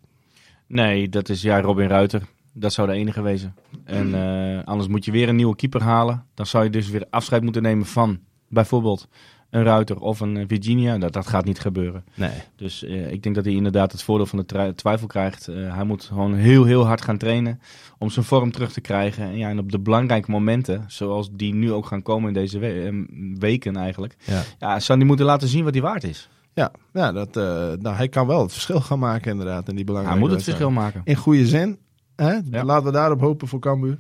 [0.67, 2.23] Nee, dat is ja, Robin Ruiter.
[2.53, 3.55] Dat zou de enige wezen.
[3.85, 6.25] En uh, anders moet je weer een nieuwe keeper halen.
[6.35, 8.19] Dan zou je dus weer afscheid moeten nemen van
[8.49, 9.09] bijvoorbeeld
[9.51, 10.99] een Ruiter of een Virginia.
[10.99, 12.05] Dat, dat gaat niet gebeuren.
[12.15, 12.31] Nee.
[12.57, 15.49] Dus uh, ik denk dat hij inderdaad het voordeel van de twijfel krijgt.
[15.49, 17.61] Uh, hij moet gewoon heel, heel hard gaan trainen
[17.99, 19.25] om zijn vorm terug te krijgen.
[19.25, 22.59] En, ja, en op de belangrijke momenten, zoals die nu ook gaan komen in deze
[22.59, 23.05] we
[23.39, 24.17] weken eigenlijk.
[24.25, 24.43] Ja.
[24.59, 26.29] Ja, zou hij moeten laten zien wat hij waard is.
[26.61, 27.45] Ja, ja dat, uh,
[27.81, 29.69] nou, hij kan wel het verschil gaan maken inderdaad.
[29.69, 31.01] In die belangrijke hij moet het verschil maken.
[31.05, 31.79] In goede zin.
[32.17, 32.39] Hè?
[32.51, 32.65] Ja.
[32.65, 33.99] Laten we daarop hopen voor Cambuur.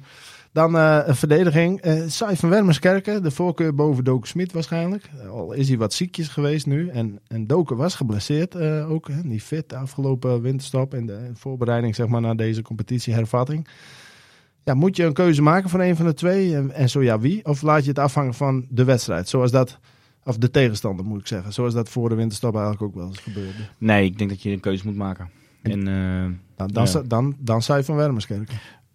[0.52, 1.86] Dan uh, een verdediging.
[1.86, 5.10] Uh, Sai van Wermerskerken, de voorkeur boven Doken Smit waarschijnlijk.
[5.30, 6.88] Al is hij wat ziekjes geweest nu.
[6.88, 9.08] En, en Doken was geblesseerd uh, ook.
[9.08, 9.22] Hè?
[9.22, 10.94] Niet fit de afgelopen winterstop.
[10.94, 13.68] In de voorbereiding zeg maar, naar deze competitiehervatting.
[14.64, 16.56] Ja, moet je een keuze maken van een van de twee?
[16.56, 17.44] En, en zo ja, wie?
[17.44, 19.28] Of laat je het afhangen van de wedstrijd?
[19.28, 19.78] Zoals dat
[20.24, 21.52] of de tegenstander moet ik zeggen.
[21.52, 23.62] Zoals dat voor de winterstop eigenlijk ook wel eens gebeurde.
[23.78, 25.30] Nee, ik denk dat je een keuze moet maken.
[25.62, 26.24] En, uh,
[26.56, 27.02] dan, dan, ja.
[27.06, 28.50] dan, dan zou je van Wermerskerk.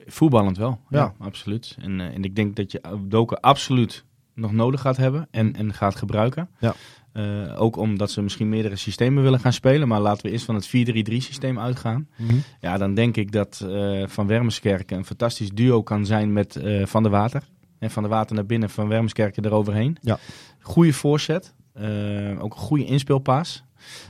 [0.08, 1.76] Voetballend wel, ja, ja absoluut.
[1.80, 5.74] En, uh, en ik denk dat je Doken absoluut nog nodig gaat hebben en, en
[5.74, 6.50] gaat gebruiken.
[6.60, 6.74] Ja.
[7.14, 9.88] Uh, ook omdat ze misschien meerdere systemen willen gaan spelen.
[9.88, 10.72] Maar laten we eerst van het 4-3-3
[11.18, 12.08] systeem uitgaan.
[12.18, 12.44] Mm -hmm.
[12.62, 13.66] Ja, dan denk ik dat
[14.06, 17.44] Van Wermerskerken een fantastisch duo kan zijn met Van der Water.
[17.80, 19.98] En van de water naar binnen, van Wermskerken eroverheen.
[20.02, 20.20] Ja.
[20.66, 21.54] Goede voorzet.
[21.80, 23.64] Uh, ook een goede inspeelpaas.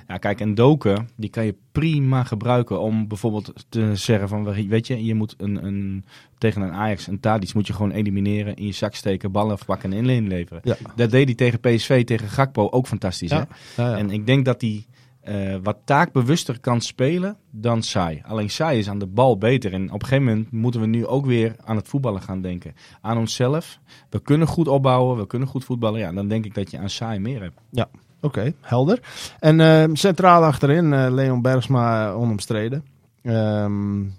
[0.08, 4.88] Ja, kijk, en doken, die kan je prima gebruiken om bijvoorbeeld te zeggen van, weet
[4.88, 6.06] je, je moet een, een
[6.38, 9.94] tegen een Ajax, een Tadic, moet je gewoon elimineren, in je zak steken, ballen afpakken
[9.94, 10.62] en inleveren.
[10.64, 10.76] Ja.
[10.96, 13.30] Dat deed hij tegen PSV, tegen Gakpo ook fantastisch.
[13.30, 13.48] Ja.
[13.76, 13.84] Hè?
[13.84, 13.98] Ja.
[13.98, 14.86] En ik denk dat hij
[15.30, 18.22] uh, wat taakbewuster kan spelen dan Sai.
[18.26, 19.74] Alleen Sai is aan de bal beter.
[19.74, 22.76] En op een gegeven moment moeten we nu ook weer aan het voetballen gaan denken.
[23.02, 23.80] Aan onszelf.
[24.10, 26.00] We kunnen goed opbouwen, we kunnen goed voetballen.
[26.00, 27.60] Ja, dan denk ik dat je aan Sai meer hebt.
[27.70, 27.88] Ja,
[28.22, 29.00] oké, helder.
[29.40, 32.86] En uh, centraal achterin, uh, Leon Bergsma onomstreden.
[33.24, 34.14] Um,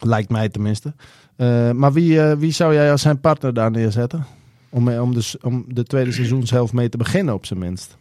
[0.00, 0.94] lijkt mij tenminste.
[1.74, 4.26] maar wie, wie zou jij als zijn partner daar neerzetten?
[4.68, 7.96] Om, om, de, om de tweede seizoenshelft mee te beginnen op zijn minst.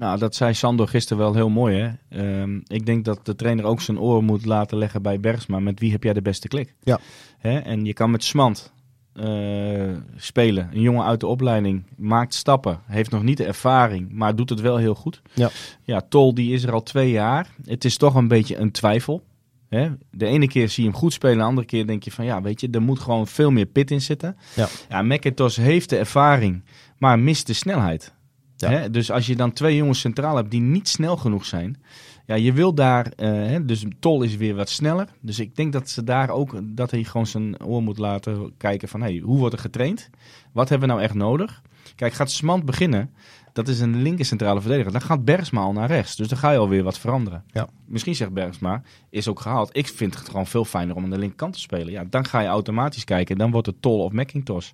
[0.00, 1.76] Nou, dat zei Sandor gisteren wel heel mooi.
[2.08, 2.40] Hè?
[2.40, 5.58] Um, ik denk dat de trainer ook zijn oren moet laten leggen bij Bergsma.
[5.58, 6.74] Met wie heb jij de beste klik?
[6.82, 6.98] Ja.
[7.38, 7.58] Hè?
[7.58, 8.72] En je kan met Smant
[9.14, 10.70] uh, spelen.
[10.72, 11.84] Een jongen uit de opleiding.
[11.96, 12.80] Maakt stappen.
[12.86, 14.12] Heeft nog niet de ervaring.
[14.12, 15.22] Maar doet het wel heel goed.
[15.34, 15.50] Ja.
[15.82, 17.54] Ja, Tol die is er al twee jaar.
[17.64, 19.22] Het is toch een beetje een twijfel.
[19.68, 19.90] Hè?
[20.10, 21.38] De ene keer zie je hem goed spelen.
[21.38, 23.90] De andere keer denk je van ja, weet je, er moet gewoon veel meer pit
[23.90, 24.36] in zitten.
[24.54, 24.68] Ja.
[24.88, 26.64] ja McIntosh heeft de ervaring.
[26.98, 28.14] Maar mist de snelheid.
[28.60, 28.70] Ja.
[28.70, 28.90] Hè?
[28.90, 31.82] Dus als je dan twee jongens centraal hebt die niet snel genoeg zijn.
[32.26, 33.12] Ja, je wil daar.
[33.16, 35.08] Uh, dus Tol is weer wat sneller.
[35.20, 36.60] Dus ik denk dat ze daar ook.
[36.62, 39.00] Dat hij gewoon zijn oor moet laten kijken van.
[39.00, 40.10] Hey, hoe wordt er getraind?
[40.52, 41.62] Wat hebben we nou echt nodig?
[41.96, 43.10] Kijk, gaat Smant beginnen.
[43.52, 44.92] Dat is een linker centrale verdediger.
[44.92, 46.16] Dan gaat Bergsma al naar rechts.
[46.16, 47.44] Dus dan ga je alweer wat veranderen.
[47.46, 47.68] Ja.
[47.86, 49.76] Misschien zegt Bergsma, is ook gehaald.
[49.76, 51.92] Ik vind het gewoon veel fijner om aan de linkerkant te spelen.
[51.92, 53.38] Ja, dan ga je automatisch kijken.
[53.38, 54.70] Dan wordt het Tol of McIntosh.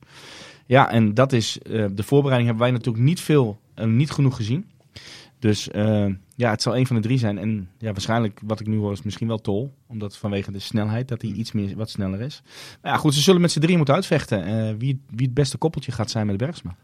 [0.67, 1.59] Ja, en dat is.
[1.63, 3.59] Uh, de voorbereiding hebben wij natuurlijk niet veel.
[3.77, 4.67] Uh, niet genoeg gezien.
[5.39, 7.39] Dus eh, ja, het zal een van de drie zijn.
[7.39, 9.75] En ja, waarschijnlijk wat ik nu hoor is misschien wel Tol.
[9.87, 12.43] Omdat vanwege de snelheid dat hij iets meer wat sneller is.
[12.83, 14.45] Maar ja, goed, ze zullen met z'n drie moeten uitvechten.
[14.45, 16.77] eh, wie, wie het beste koppeltje gaat zijn met Bergsma.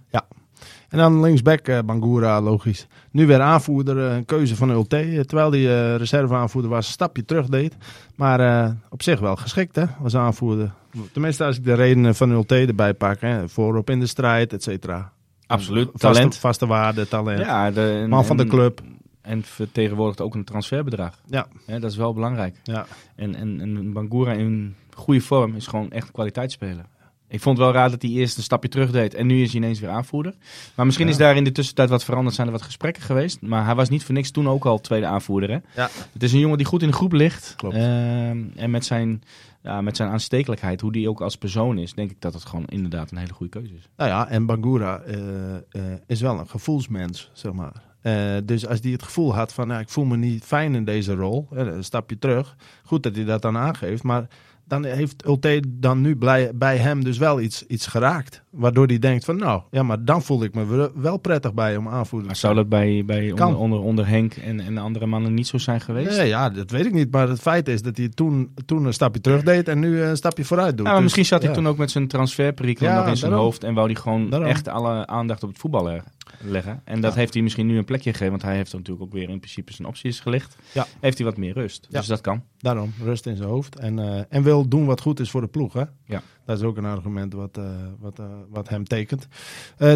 [0.89, 2.87] En dan linksback eh, Bangura, logisch.
[3.11, 4.97] Nu weer aanvoerder, eh, een keuze van Ulte.
[4.97, 7.77] eh, terwijl die eh reserveaanvoerder was, een stapje terug deed.
[8.17, 10.73] Maar eh, op zich wel geschikt hè, als aanvoerder.
[11.13, 13.21] Tenminste als ik de redenen van Ulte erbij pak.
[13.21, 13.49] Hè.
[13.49, 15.13] Voorop in de strijd, et cetera.
[15.53, 16.37] Absoluut, talent.
[16.37, 17.39] Vaste waarde, talent.
[17.39, 18.81] Ja, de, en- Man van de club.
[19.21, 21.21] En vertegenwoordigt ook een transferbedrag.
[21.27, 21.47] Ja.
[21.67, 22.57] Hè, dat is wel belangrijk.
[22.63, 22.87] Ja.
[23.17, 26.85] En, en, en Bangura in goede vorm is gewoon echt een kwaliteitsspeler.
[27.29, 29.53] Ik vond het wel raar dat hij eerst een stapje terug deed en nu is
[29.53, 30.35] hij ineens weer aanvoerder.
[30.75, 31.13] Maar misschien Ja.
[31.13, 33.41] is daar in de tussentijd wat veranderd, zijn er wat gesprekken geweest.
[33.41, 35.51] Maar hij was niet voor niks toen ook al tweede aanvoerder.
[35.51, 35.59] Hè?
[35.83, 35.89] Ja.
[36.13, 37.55] Het is een jongen die goed in de groep ligt.
[37.57, 37.75] Klopt.
[37.75, 39.23] Ehm, en met zijn,
[39.63, 42.67] ja, met zijn aanstekelijkheid, hoe die ook als persoon is, denk ik dat het gewoon
[42.67, 43.89] inderdaad een hele goede keuze is.
[43.97, 45.63] Nou ja, en Bangura eh, eh,
[46.07, 47.83] is wel een gevoelsmens, zeg maar.
[48.01, 50.85] Eh, dus als hij het gevoel had van, nou, ik voel me niet fijn in
[50.85, 52.57] deze rol, een stapje terug.
[52.85, 54.29] Goed dat hij dat dan aangeeft, maar
[54.73, 58.43] dan heeft Ulte dan nu blij, bij hem dus wel iets, iets geraakt.
[58.51, 61.89] Waardoor hij denkt van, nou, ja, maar dan voel ik me wel- prettig bij om
[61.89, 65.35] aanvoerder Maar zou dat bij, bij onder, onder, onder Henk en, en de andere mannen
[65.35, 66.17] niet zo zijn geweest?
[66.17, 67.11] Nee, ja, dat weet ik niet.
[67.11, 70.17] Maar het feit is dat hij toen, toen een stapje terug deed en nu een
[70.17, 70.87] stapje vooruit doet.
[70.87, 71.57] Ja, Dus, misschien zat hij ja.
[71.57, 73.49] toen ook met zijn transferperikelen Ja, nog in zijn daarom.
[73.49, 73.65] hoofd.
[73.65, 74.49] En wou hij gewoon Daarom.
[74.49, 76.05] echt alle aandacht op het voetbal leg-
[76.41, 76.81] leggen.
[76.85, 77.19] En dat Ja.
[77.19, 78.31] heeft hij misschien nu een plekje gegeven.
[78.31, 80.57] Want hij heeft natuurlijk ook weer in principe zijn opties gelicht.
[80.73, 80.87] Ja.
[81.01, 81.87] Heeft hij wat meer rust.
[81.91, 81.99] Ja.
[81.99, 82.43] Dus dat kan.
[82.59, 83.79] Daarom, rust in zijn hoofd.
[83.79, 85.73] En, eh, en wil doen wat goed is voor de ploeg.
[85.73, 85.85] Hè?
[86.05, 86.23] Ja.
[86.45, 87.65] Dat is ook een argument wat, eh,
[87.99, 89.27] wat, eh, wat hem tekent.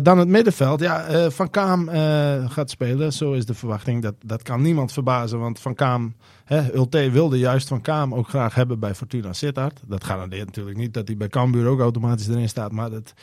[0.02, 0.80] Dan het middenveld.
[0.80, 1.88] Ja, Van Kaam
[2.48, 3.12] gaat spelen.
[3.12, 4.02] Zo is de verwachting.
[4.02, 5.38] Dat, dat kan niemand verbazen.
[5.38, 9.80] Want Van Kaam, hè, Ulte wilde juist Van Kaam ook graag hebben bij Fortuna Sittard.
[9.86, 12.72] Dat garandeert natuurlijk niet dat hij bij Cambuur ook automatisch erin staat.
[12.72, 13.14] Maar het,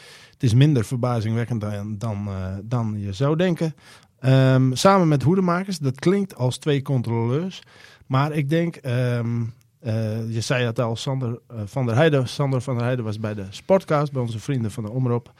[0.44, 3.76] is minder verbazingwekkend dan, dan, eh, dan je zou denken.
[4.20, 5.80] Ehm, samen met Hoedemakers.
[5.80, 7.62] Dat klinkt als twee controleurs.
[8.08, 9.42] Maar ik denk, ehm,
[9.80, 12.28] eh, je zei het al, Sander eh, van der Heijden.
[12.28, 15.34] Sander van der Heijden was bij de Sportcast, bij onze vrienden van de Omroep.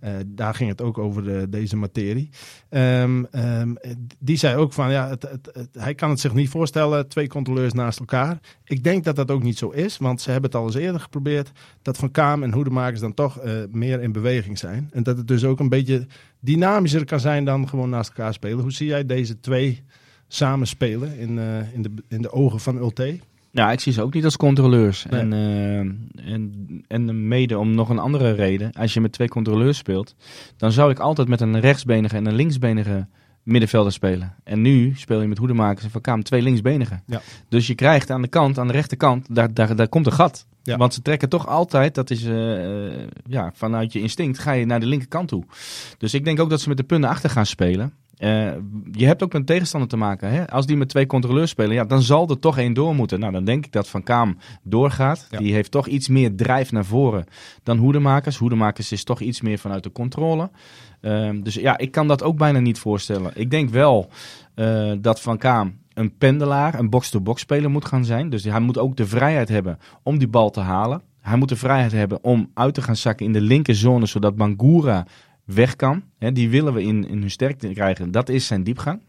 [0.00, 2.28] Eh, daar ging het ook over de, deze materie.
[2.68, 3.74] Ehm, ehm,
[4.18, 5.28] die zei ook van, ja, het,
[5.72, 8.38] hij kan het zich niet voorstellen, twee controleurs naast elkaar.
[8.64, 11.00] Ik denk dat dat ook niet zo is, want ze hebben het al eens eerder
[11.00, 11.52] geprobeerd.
[11.82, 14.88] Dat Van Kaam en Hoedemakers dan toch eh, meer in beweging zijn.
[14.92, 16.06] En dat het dus ook een beetje
[16.40, 18.60] dynamischer kan zijn dan gewoon naast elkaar spelen.
[18.60, 19.82] Hoe zie jij deze twee
[20.28, 23.18] samen spelen in, eh, in, de, in de ogen van Ulte?
[23.50, 25.06] Ja, ik zie ze ook niet als controleurs.
[25.10, 25.20] Nee.
[25.20, 28.72] En, eh, en, en mede om nog een andere reden.
[28.72, 30.14] Als je met twee controleurs speelt,
[30.56, 33.06] dan zou ik altijd met een rechtsbenige en een linksbenige
[33.42, 34.34] middenvelder spelen.
[34.44, 37.02] En nu speel je met Hoedemakers en Van Kaam twee linksbenigen.
[37.06, 37.20] Ja.
[37.48, 40.46] Dus je krijgt aan de kant, aan de rechterkant, daar, daar, daar komt een gat.
[40.62, 40.76] Ja.
[40.76, 42.90] Want ze trekken toch altijd, dat is eh,
[43.26, 45.44] ja, vanuit je instinct, ga je naar de linkerkant toe.
[45.98, 47.92] Dus ik denk ook dat ze met de punten achter gaan spelen.
[48.18, 48.52] Eh,
[48.92, 50.30] je hebt ook met tegenstander te maken.
[50.30, 50.50] Hè?
[50.50, 53.20] Als die met twee controleurs spelen, ja, dan zal er toch één door moeten.
[53.20, 55.26] Nou, dan denk ik dat Van Kaam doorgaat.
[55.30, 55.38] Ja.
[55.38, 57.24] Die heeft toch iets meer drijf naar voren
[57.62, 58.36] dan Hoedemakers.
[58.36, 60.50] Hoedemakers is toch iets meer vanuit de controle.
[61.00, 63.30] Ehm, dus ja, ik kan dat ook bijna niet voorstellen.
[63.34, 64.10] Ik denk wel
[64.54, 68.30] eh, dat Van Kaam een pendelaar, een box-to-box speler moet gaan zijn.
[68.30, 71.02] Dus hij moet ook de vrijheid hebben om die bal te halen.
[71.20, 75.06] Hij moet de vrijheid hebben om uit te gaan zakken in de linkerzone, zodat Bangura
[75.54, 76.02] weg kan.
[76.18, 78.10] Hè, die willen we in, in hun sterkte krijgen.
[78.10, 79.00] Dat is zijn diepgang.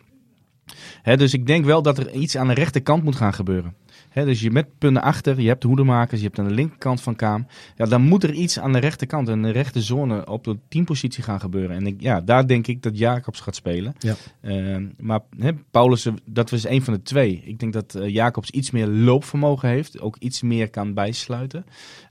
[1.02, 3.75] Hè, dus ik denk wel dat er iets aan de rechterkant moet gaan gebeuren.
[4.10, 7.02] Hè, dus je met punten achter, je hebt de hoedemakers, je hebt aan de linkerkant
[7.02, 7.47] van Kaam.
[7.75, 11.39] Ja, dan moet er iets aan de rechterkant en de rechterzone op de teampositie gaan
[11.39, 11.75] gebeuren.
[11.75, 13.95] En ik, ja, daar denk ik dat Jacobs gaat spelen.
[13.99, 14.15] Ja.
[14.41, 17.41] Ehm, maar hè, Paulus, dat was een van de twee.
[17.45, 21.65] Ik denk dat eh, Jacobs iets meer loopvermogen heeft, ook iets meer kan bijsluiten.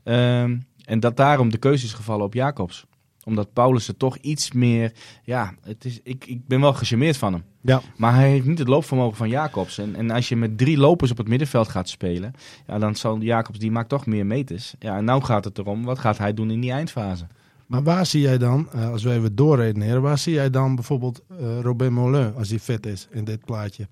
[0.05, 2.87] Ehm, en dat daarom de keuze is gevallen op Jacobs
[3.29, 4.93] omdat Paulus er toch iets meer.
[5.23, 7.43] Ja, het is, ik, ik ben wel gecharmeerd van hem.
[7.61, 7.81] Ja.
[7.97, 9.79] Maar hij heeft niet het loopvermogen van Jacobs.
[9.79, 12.33] En, en als je met drie lopers op het middenveld gaat spelen.
[12.67, 14.75] Ja, dan zal Jacobs, die maakt toch meer meters.
[14.79, 17.27] Ja, en nou gaat het erom, wat gaat hij doen in die eindfase?
[17.67, 21.23] Maar waar zie jij dan, eh, als we even doorredeneren, waar zie jij dan bijvoorbeeld
[21.31, 23.88] eh Robin Moulin als hij fit is in dit plaatje?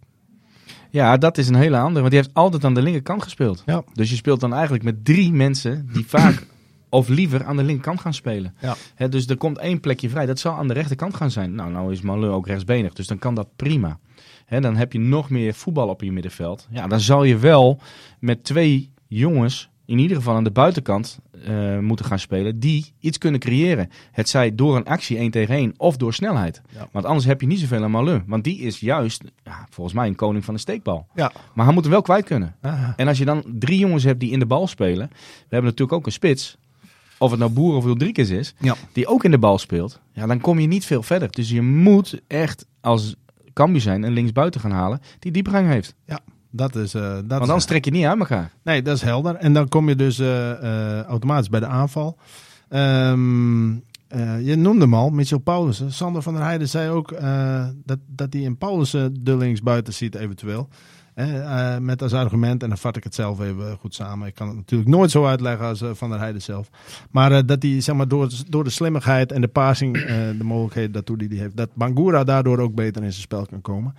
[0.90, 2.00] Ja, dat is een hele andere.
[2.00, 3.62] Want die heeft altijd aan de linkerkant gespeeld.
[3.66, 3.82] Ja.
[3.92, 6.46] Dus je speelt dan eigenlijk met drie mensen die vaak
[6.96, 8.54] of liever aan de linkerkant gaan spelen.
[8.60, 9.08] Ja.
[9.08, 10.26] Dus er komt één plekje vrij.
[10.26, 11.54] Dat zal aan de rechterkant gaan zijn.
[11.54, 13.98] Nou, nou is Maleu ook rechtsbenig, dus dan kan dat prima.
[14.46, 16.66] Hè, dan heb je nog meer voetbal op je middenveld.
[16.70, 17.80] Ja, dan zal je wel
[18.20, 22.60] met twee jongens, in ieder geval aan de buitenkant, eh, moeten gaan spelen.
[22.60, 23.90] Die iets kunnen creëren.
[24.12, 26.62] Het zij door een actie 1 tegen 1 of door snelheid.
[26.74, 26.88] Ja.
[26.92, 28.22] Want anders heb je niet zoveel aan Maleu.
[28.26, 31.06] Want die is juist, ja, volgens mij, een koning van de steekbal.
[31.14, 31.32] Ja.
[31.54, 32.56] Maar hij moet hem wel kwijt kunnen.
[32.96, 35.08] En als je dan drie jongens hebt die in de bal spelen.
[35.08, 36.56] We hebben natuurlijk ook een spits.
[37.18, 38.54] Of het nou Boer of Ulrikes is.
[38.58, 38.74] Ja.
[38.92, 40.00] Die ook in de bal speelt.
[40.12, 41.30] Ja, dan kom je niet veel verder.
[41.30, 43.14] Dus je moet echt als
[43.52, 45.94] Cambuur zijn en linksbuiten gaan halen die diepgang heeft.
[46.56, 48.52] Dat is, eh, dat Want is anders trek je niet uit elkaar.
[48.62, 49.34] Nee, dat is helder.
[49.34, 52.18] En dan kom je dus eh, eh, automatisch bij de aanval.
[52.68, 53.70] Ehm,
[54.08, 55.92] eh, je noemde hem al, Mitchell Paulussen.
[55.92, 57.14] Sander van der Heijden zei ook
[57.84, 60.68] dat, dat hij in Paulussen de linksbuiten ziet eventueel.
[61.16, 64.26] Eh, eh, met als argument, en dan vat ik het zelf even goed samen.
[64.26, 66.68] Ik kan het natuurlijk nooit zo uitleggen als eh, Van der Heijden zelf.
[67.10, 70.44] Maar eh, dat hij zeg maar, door, door de slimmigheid en de passing, eh, de
[70.44, 73.94] mogelijkheden daartoe die hij heeft, dat Bangura daardoor ook beter in zijn spel kan komen.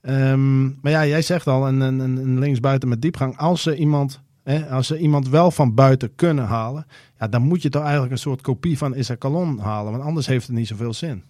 [0.00, 3.36] Ehm, maar ja, jij zegt al, een, een, een linksbuiten met diepgang.
[3.36, 4.20] Als ze iemand
[4.70, 6.86] als ze iemand wel van buiten kunnen halen,
[7.18, 9.92] ja, dan moet je toch eigenlijk een soort kopie van Issa Kalon halen.
[9.92, 11.22] Want anders heeft het niet zoveel zin.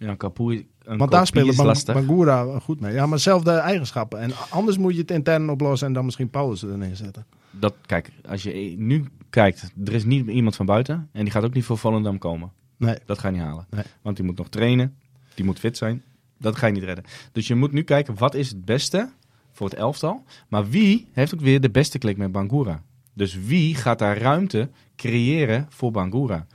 [0.00, 1.94] Ja, Kapoei, een Want daar spelen Bang- lastig.
[1.94, 2.92] Bangura goed mee.
[2.92, 4.20] Ja, maar dezelfde eigenschappen.
[4.20, 7.26] En anders moet je het intern oplossen en dan misschien Paulus er neerzetten.
[7.50, 11.44] Dat, kijk, als je nu kijkt, er is niet iemand van buiten en die gaat
[11.44, 12.50] ook niet voor Volendam komen.
[12.76, 12.96] Nee.
[13.06, 13.66] Dat ga je niet halen.
[13.70, 13.84] Nee.
[14.02, 14.96] Want die moet nog trainen,
[15.34, 16.02] die moet fit zijn.
[16.38, 17.04] Dat ga je niet redden.
[17.32, 19.10] Dus je moet nu kijken, wat is het beste
[19.52, 20.24] voor het elftal?
[20.48, 22.82] Maar wie heeft ook weer de beste klik met Bangura?
[23.14, 26.46] Dus wie gaat daar ruimte creëren voor Bangura?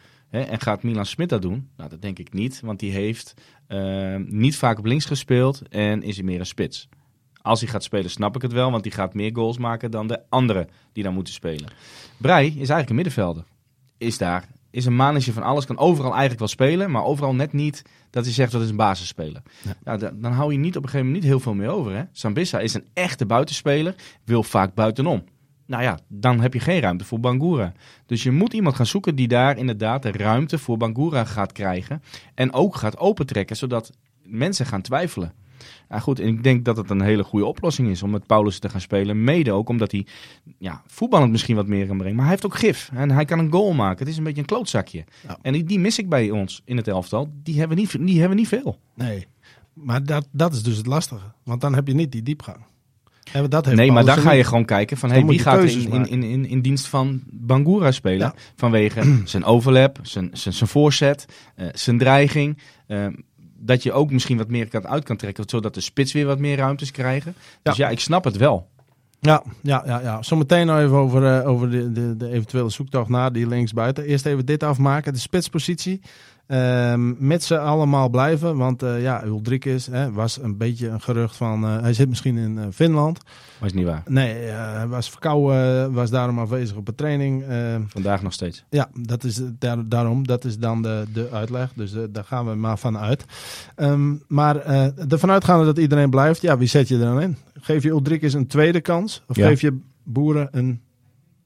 [0.44, 1.70] En gaat Milan Smit dat doen?
[1.78, 3.34] Nou, dat denk ik niet, want die heeft
[3.68, 6.90] eh, niet vaak op links gespeeld en is hij meer een spits.
[7.42, 10.08] Als hij gaat spelen, snap ik het wel, want die gaat meer goals maken dan
[10.08, 11.70] de anderen die dan moeten spelen.
[12.18, 13.44] Brei is eigenlijk een middenvelder.
[13.98, 14.48] Is daar.
[14.72, 18.24] Is een mannetje van alles, kan overal eigenlijk wel spelen, maar overal net niet dat
[18.24, 19.42] hij zegt dat is een basisspeler.
[19.84, 19.98] Ja.
[19.98, 21.96] dan, dan hou je niet op een gegeven moment niet heel veel meer over.
[21.96, 22.04] Hè?
[22.12, 25.24] Sambissa is een echte buitenspeler, wil vaak buitenom.
[25.66, 27.74] Nou ja, dan heb je geen ruimte voor Bangura.
[28.06, 32.04] Dus je moet iemand gaan zoeken die daar inderdaad de ruimte voor Bangura gaat krijgen.
[32.34, 33.92] En ook gaat opentrekken, zodat
[34.24, 35.34] mensen gaan twijfelen.
[35.90, 38.60] Ja, goed, en ik denk dat het een hele goede oplossing is om met Paulus
[38.60, 39.24] te gaan spelen.
[39.24, 40.06] Mede ook omdat hij
[40.58, 42.16] ja, voetballend misschien wat meer kan brengen.
[42.16, 44.00] Maar hij heeft ook gif en hij kan een goal maken.
[44.00, 45.04] Het is een beetje een klootzakje.
[45.28, 45.38] Ja.
[45.42, 47.30] En die, die mis ik bij ons in het elftal.
[47.44, 48.80] Die hebben niet, die hebben niet veel.
[48.94, 49.28] Nee.
[49.74, 51.32] Maar dat, dat is dus het lastige.
[51.44, 52.58] Want dan heb je niet die diepgang.
[53.34, 55.92] En dat heeft Nee, maar dan ga je gewoon kijken van hey, wie gaat in,
[55.92, 58.20] in, in, in, in dienst van Bangura spelen.
[58.20, 58.34] Ja.
[58.56, 62.58] Vanwege zijn overlap, zijn, zijn, zijn voorzet, eh, zijn dreiging.
[62.88, 63.08] eh,
[63.58, 66.40] dat je ook misschien wat meer kan, uit kan trekken, zodat de spits weer wat
[66.40, 67.36] meer ruimtes krijgen.
[67.64, 68.68] Dus ja, ik snap het wel.
[69.20, 70.22] Ja, ja, ja, ja.
[70.22, 74.04] Zometeen nog even over, eh, over de, de, de eventuele zoektocht naar die linksbuiten.
[74.06, 76.02] Eerst even dit afmaken, de spitspositie.
[76.48, 81.36] Ehm met ze allemaal blijven, want eh ja, Ulrikis hè, was een beetje een gerucht
[81.36, 81.64] van...
[81.66, 83.20] eh, hij zit misschien in eh, Finland.
[83.60, 84.04] Maar is niet waar.
[84.08, 87.44] Nee, hij was verkouden, was daarom afwezig op een training.
[87.88, 88.64] Vandaag nog steeds.
[88.70, 90.28] ja, dat is daar, daarom.
[90.28, 91.72] Dat is dan de, de uitleg.
[91.76, 93.26] Dus daar gaan we maar van uit.
[93.76, 94.56] Ehm, maar
[95.10, 97.38] ervan uitgaande dat iedereen blijft, ja, wie zet je er dan in?
[97.60, 99.24] Geef je Ulrikis een tweede kans?
[99.28, 99.48] Of Ja.
[99.48, 100.82] geef je Boeren een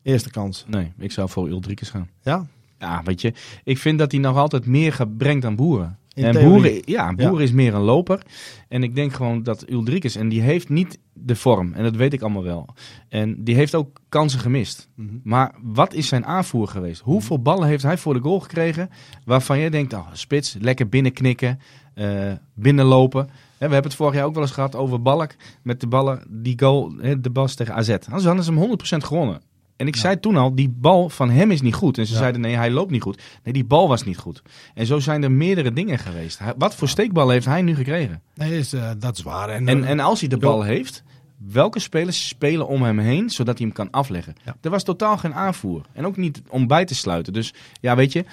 [0.02, 0.66] eerste kans?
[0.68, 2.10] Nee, ik zou voor Uldrikes gaan.
[2.22, 2.46] Ja?
[2.80, 5.98] Ja, weet je, ik vind dat hij nog altijd meer brengt dan Boeren.
[6.14, 6.52] In en theorie.
[6.52, 8.22] Boeren, ja, Boeren is meer een loper.
[8.68, 12.14] En ik denk gewoon dat Uldrikes, en die heeft niet de vorm, en dat weet
[12.14, 12.68] ik allemaal wel.
[13.10, 14.90] En die heeft ook kansen gemist.
[14.96, 15.16] Mhm.
[15.24, 17.02] Maar wat is zijn aanvoer geweest?
[17.02, 18.90] Hoeveel ballen heeft hij voor de goal gekregen
[19.26, 21.60] waarvan je denkt, oh, spits, lekker binnenknikken,
[21.94, 23.26] eh binnenlopen.
[23.26, 25.32] We hebben het vorig jaar ook wel eens gehad over Balk
[25.64, 27.90] met de ballen, die goal, de bas tegen AZ.
[27.90, 29.42] Anders hadden ze hem 100% gewonnen.
[29.80, 31.98] En ik zei toen al, die bal van hem is niet goed.
[31.98, 32.18] En ze Ja.
[32.20, 33.22] zeiden, nee, hij loopt niet goed.
[33.44, 34.42] Nee, die bal was niet goed.
[34.74, 36.40] En zo zijn er meerdere dingen geweest.
[36.40, 38.22] Hij- Wat voor steekbal heeft hij nu gekregen?
[38.36, 39.50] Nee, is, eh, dat is waar.
[39.50, 41.04] En, En, eh, en als hij de bal heeft,
[41.38, 44.36] welke spelers spelen om hem heen, zodat hij hem kan afleggen?
[44.62, 45.86] Er was totaal geen aanvoer.
[45.94, 47.34] En ook niet om bij te sluiten.
[47.34, 48.26] Dus ja, weet je,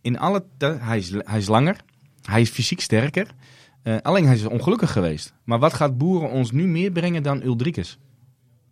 [0.00, 1.76] in alle hij, is, hij is langer,
[2.22, 3.26] hij is fysiek sterker.
[3.82, 5.32] Eh, alleen hij is ongelukkig geweest.
[5.44, 7.98] Maar wat gaat Boeren ons nu meer brengen dan Uldrikes?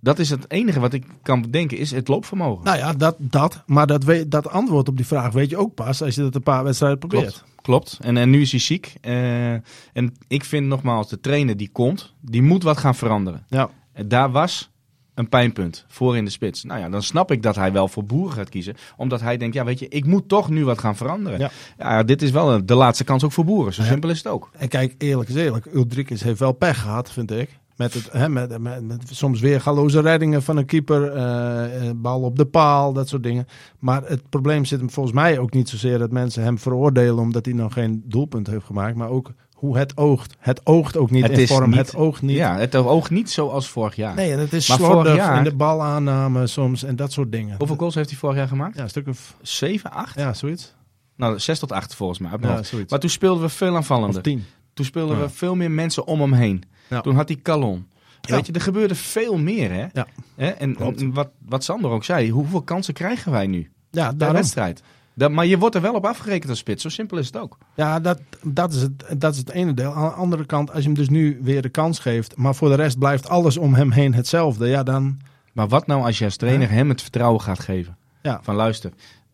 [0.05, 2.65] Dat is het enige wat ik kan bedenken, is het loopvermogen.
[2.65, 3.63] Nou ja, dat, dat.
[3.67, 6.35] Maar dat, weet, dat antwoord op die vraag weet je ook pas als je dat
[6.35, 7.23] een paar wedstrijden probeert.
[7.23, 7.45] Klopt.
[7.63, 7.99] Klopt.
[8.01, 8.95] En, en nu is hij ziek.
[9.01, 13.45] Eh, en ik vind nogmaals, de trainer die komt, die moet wat gaan veranderen.
[13.49, 13.71] Ja.
[13.93, 14.71] En daar was
[15.15, 16.65] een pijnpunt voor in de spits.
[16.65, 18.77] Nou ja, dan snap ik dat hij wel voor Boeren gaat kiezen.
[18.97, 21.39] Omdat hij denkt, ja weet je, ik moet toch nu wat gaan veranderen.
[21.39, 21.51] Ja.
[21.79, 23.75] Ja, dit is wel de laatste kans ook voor Boeren.
[23.75, 23.89] Zo Ja.
[23.89, 24.51] simpel is het ook.
[24.59, 25.67] En kijk, eerlijk is eerlijk.
[25.75, 27.59] Ulrikis heeft wel pech gehad, vind ik.
[27.83, 31.13] Met, het, hè, met, met, met soms weer galoze reddingen van een keeper.
[31.13, 33.47] eh, eh, bal op de paal, dat soort dingen.
[33.79, 37.45] Maar het probleem zit hem volgens mij ook niet zozeer dat mensen hem veroordelen omdat
[37.45, 38.97] hij nog geen doelpunt heeft gemaakt.
[38.97, 40.35] Maar ook hoe het oogt.
[40.39, 41.69] Het oogt ook niet Het in is vorm.
[41.71, 42.37] niet- het oogt niet.
[42.37, 44.15] Ja, het oogt niet zoals vorig jaar.
[44.15, 47.55] Nee, en het is Maar slordig jaar- in de balaanname soms en dat soort dingen.
[47.59, 48.77] Hoeveel goals heeft hij vorig jaar gemaakt?
[48.77, 49.37] Ja, een stuk of...
[49.43, 50.19] 7, 8?
[50.19, 50.75] Ja, zoiets.
[51.17, 52.31] Nou, 6 tot 8 volgens mij.
[52.41, 52.61] Ja.
[52.89, 54.23] Maar toen speelden we veel Of aanvallender.
[54.23, 54.45] tien.
[54.75, 55.23] Toen speelden Ja.
[55.23, 56.63] we veel meer mensen om hem heen.
[56.93, 57.01] Ja.
[57.01, 57.87] Toen had hij Calon.
[58.21, 58.35] Ja.
[58.35, 59.87] Weet je, er gebeurde veel meer, hè?
[59.93, 60.07] Ja.
[60.35, 60.49] Hè?
[60.49, 60.77] En,
[61.13, 64.37] wat, wat Sander ook zei, hoeveel kansen krijgen wij nu Ja, daarom.
[64.37, 64.83] wedstrijd?
[65.15, 66.83] Dat, maar je wordt er wel op afgerekend als spits.
[66.83, 67.59] Zo simpel is het ook.
[67.75, 69.93] Ja, dat, dat, is het, dat is het ene deel.
[69.93, 72.69] Aan de andere kant, als je hem dus nu weer de kans geeft, maar voor
[72.69, 75.19] de rest blijft alles om hem heen hetzelfde, ja, dan.
[75.53, 77.97] Maar wat nou als je als trainer hem het vertrouwen gaat geven?
[78.23, 78.41] Ja.
[78.43, 78.93] Van luister,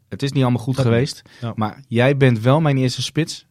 [0.09, 1.23] het is niet allemaal goed Dat geweest.
[1.41, 1.53] Ja.
[1.57, 3.47] Maar jij bent wel mijn eerste spits.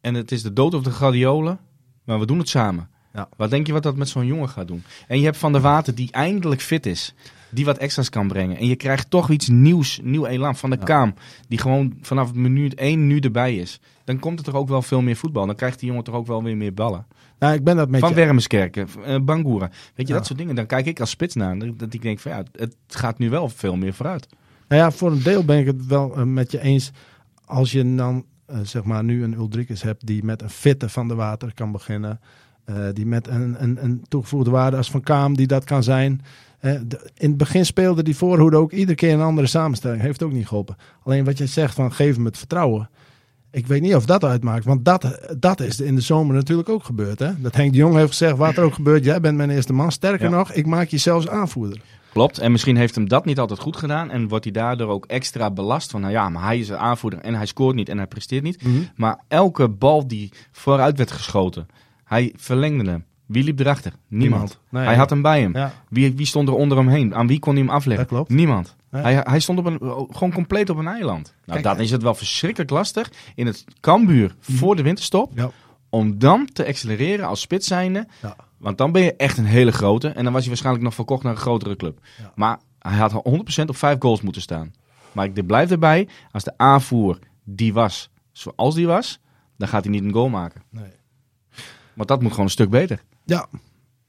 [0.00, 1.58] En het is de dood of de gladiolen.
[2.04, 2.88] Maar we doen het samen.
[3.16, 3.28] Ja.
[3.36, 4.82] Wat denk je wat dat met zo'n jongen gaat doen?
[5.08, 7.14] En je hebt Van der Water die eindelijk fit is.
[7.50, 8.56] Die wat extra's kan brengen.
[8.56, 10.84] En je krijgt toch iets nieuws, nieuw elan van de Ja.
[10.84, 11.14] Kaam.
[11.48, 13.80] Die gewoon vanaf minuut 1 nu erbij is.
[14.04, 15.46] Dan komt er toch ook wel veel meer voetbal.
[15.46, 17.06] Dan krijgt die jongen toch ook wel weer meer ballen.
[17.38, 18.14] Nou, ik ben dat met Van je.
[18.14, 19.68] Wermerskerken, uh, Bangura.
[19.68, 20.18] Weet je, Ja.
[20.18, 20.54] dat soort dingen.
[20.54, 21.58] Dan kijk ik als spits naar.
[21.76, 24.28] Dat ik denk van ja, het gaat nu wel veel meer vooruit.
[24.68, 26.90] Nou ja, voor een deel ben ik het wel eh, met je eens.
[27.44, 31.08] Als je dan eh, zeg maar nu een Ulrikes hebt die met een fitte van
[31.08, 32.20] de water kan beginnen.
[32.66, 36.22] Eh, die met een, een, een toegevoegde waarde als Van Kaam die dat kan zijn.
[36.58, 36.72] Eh,
[37.14, 40.00] in het begin speelde die voorhoede ook iedere keer een andere samenstelling.
[40.02, 40.76] Heeft ook niet geholpen.
[41.04, 42.90] Alleen wat je zegt van geef hem het vertrouwen.
[43.50, 44.64] Ik weet niet of dat uitmaakt.
[44.64, 47.18] Want dat, dat is in de zomer natuurlijk ook gebeurd.
[47.18, 47.40] Hè?
[47.40, 49.04] Dat Henk de Jong heeft gezegd, wat er ook gebeurt.
[49.04, 49.92] Jij bent mijn eerste man.
[49.92, 50.36] Sterker Ja.
[50.36, 51.80] nog, ik maak je zelfs aanvoerder.
[52.12, 52.38] Klopt.
[52.38, 54.10] En misschien heeft hem dat niet altijd goed gedaan.
[54.10, 57.20] En wordt hij daardoor ook extra belast van, nou ja, maar hij is een aanvoerder
[57.20, 58.62] en hij scoort niet en hij presteert niet.
[58.96, 61.66] Maar elke bal die vooruit werd geschoten,
[62.06, 63.04] hij verlengde hem.
[63.26, 63.92] Wie liep erachter?
[64.08, 64.20] Niemand.
[64.30, 64.60] Niemand.
[64.70, 64.98] Nee, hij ja.
[64.98, 65.56] had hem bij hem.
[65.56, 67.14] Ja, Wie, wie stond er onder hem heen?
[67.14, 68.06] Aan wie kon hij hem afleggen?
[68.06, 68.30] Dat klopt.
[68.30, 68.76] Niemand.
[68.90, 69.02] Nee.
[69.02, 69.78] Hij, hij stond op een,
[70.10, 71.34] gewoon compleet op een eiland.
[71.44, 75.32] Nou, Kijk, dan is het wel verschrikkelijk lastig in het Kambuur voor de winterstop.
[75.34, 75.50] Ja.
[75.90, 78.06] Om dan te accelereren als spits zijnde.
[78.22, 78.36] Ja.
[78.58, 80.08] Want dan ben je echt een hele grote.
[80.08, 81.98] En dan was hij waarschijnlijk nog verkocht naar een grotere club.
[82.34, 84.72] Maar hij had 100% op vijf goals moeten staan.
[85.12, 86.08] Maar ik dit blijf erbij.
[86.32, 89.20] Als de aanvoer die was zoals die was.
[89.56, 90.62] Dan gaat hij niet een goal maken.
[90.70, 90.84] nee.
[91.96, 93.00] Want dat moet gewoon een stuk beter.
[93.24, 93.46] Ja.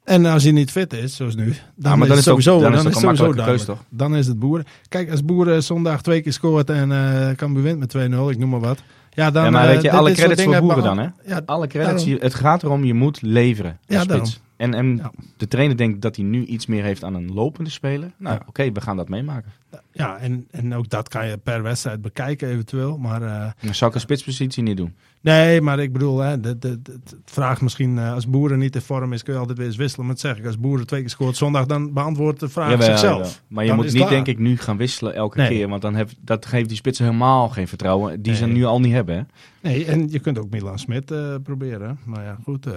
[0.04, 2.42] En als hij niet fit is, zoals nu, dan, maar is dan is het ook-
[2.42, 3.66] sowieso, dan dan is het ook sowieso duidelijk.
[3.66, 4.66] keus, Dan is het boeren.
[4.90, 8.50] Kijk, als boeren zondag twee keer scoort en eh Cambuur wint met 2-0, ik noem
[8.50, 8.84] maar wat.
[9.10, 11.08] Ja, dan, ja, maar eh, weet je, alle credits voor boeren dan, hè?
[11.26, 12.04] Ja, Alle credits.
[12.06, 12.22] daarom.
[12.24, 14.28] Het gaat erom, je moet leveren Ja, daarom.
[14.58, 15.12] En, en Ja.
[15.38, 18.12] de trainer denkt dat hij nu iets meer heeft aan een lopende speler.
[18.18, 18.42] Nou, Ja.
[18.48, 19.52] oké, we gaan dat meemaken.
[19.92, 22.98] Ja, en, en ook dat kan je per wedstrijd bekijken eventueel.
[22.98, 24.94] Maar eh, Dan zou ik een spitspositie niet doen.
[25.22, 28.82] nee, maar ik bedoel, hè, het, het, het vraagt misschien, eh, als boeren niet in
[28.82, 30.06] vorm is, kun je altijd weer eens wisselen.
[30.06, 32.86] Maar dat zeg ik, als boeren twee keer scoort zondag, dan beantwoordt de vraag Jawel,
[32.88, 33.42] zichzelf.
[33.48, 34.10] Maar je Dan moet niet, klaar.
[34.10, 35.48] denk ik, nu gaan wisselen elke Nee.
[35.50, 35.68] keer.
[35.70, 38.22] Want dan heb, dat geeft die spitsen helemaal geen vertrouwen.
[38.22, 39.16] Die ze nu al niet hebben.
[39.16, 39.24] Hè?
[39.70, 42.00] Nee, en je kunt ook Milan Smit eh, proberen.
[42.06, 42.68] Nou ja, goed.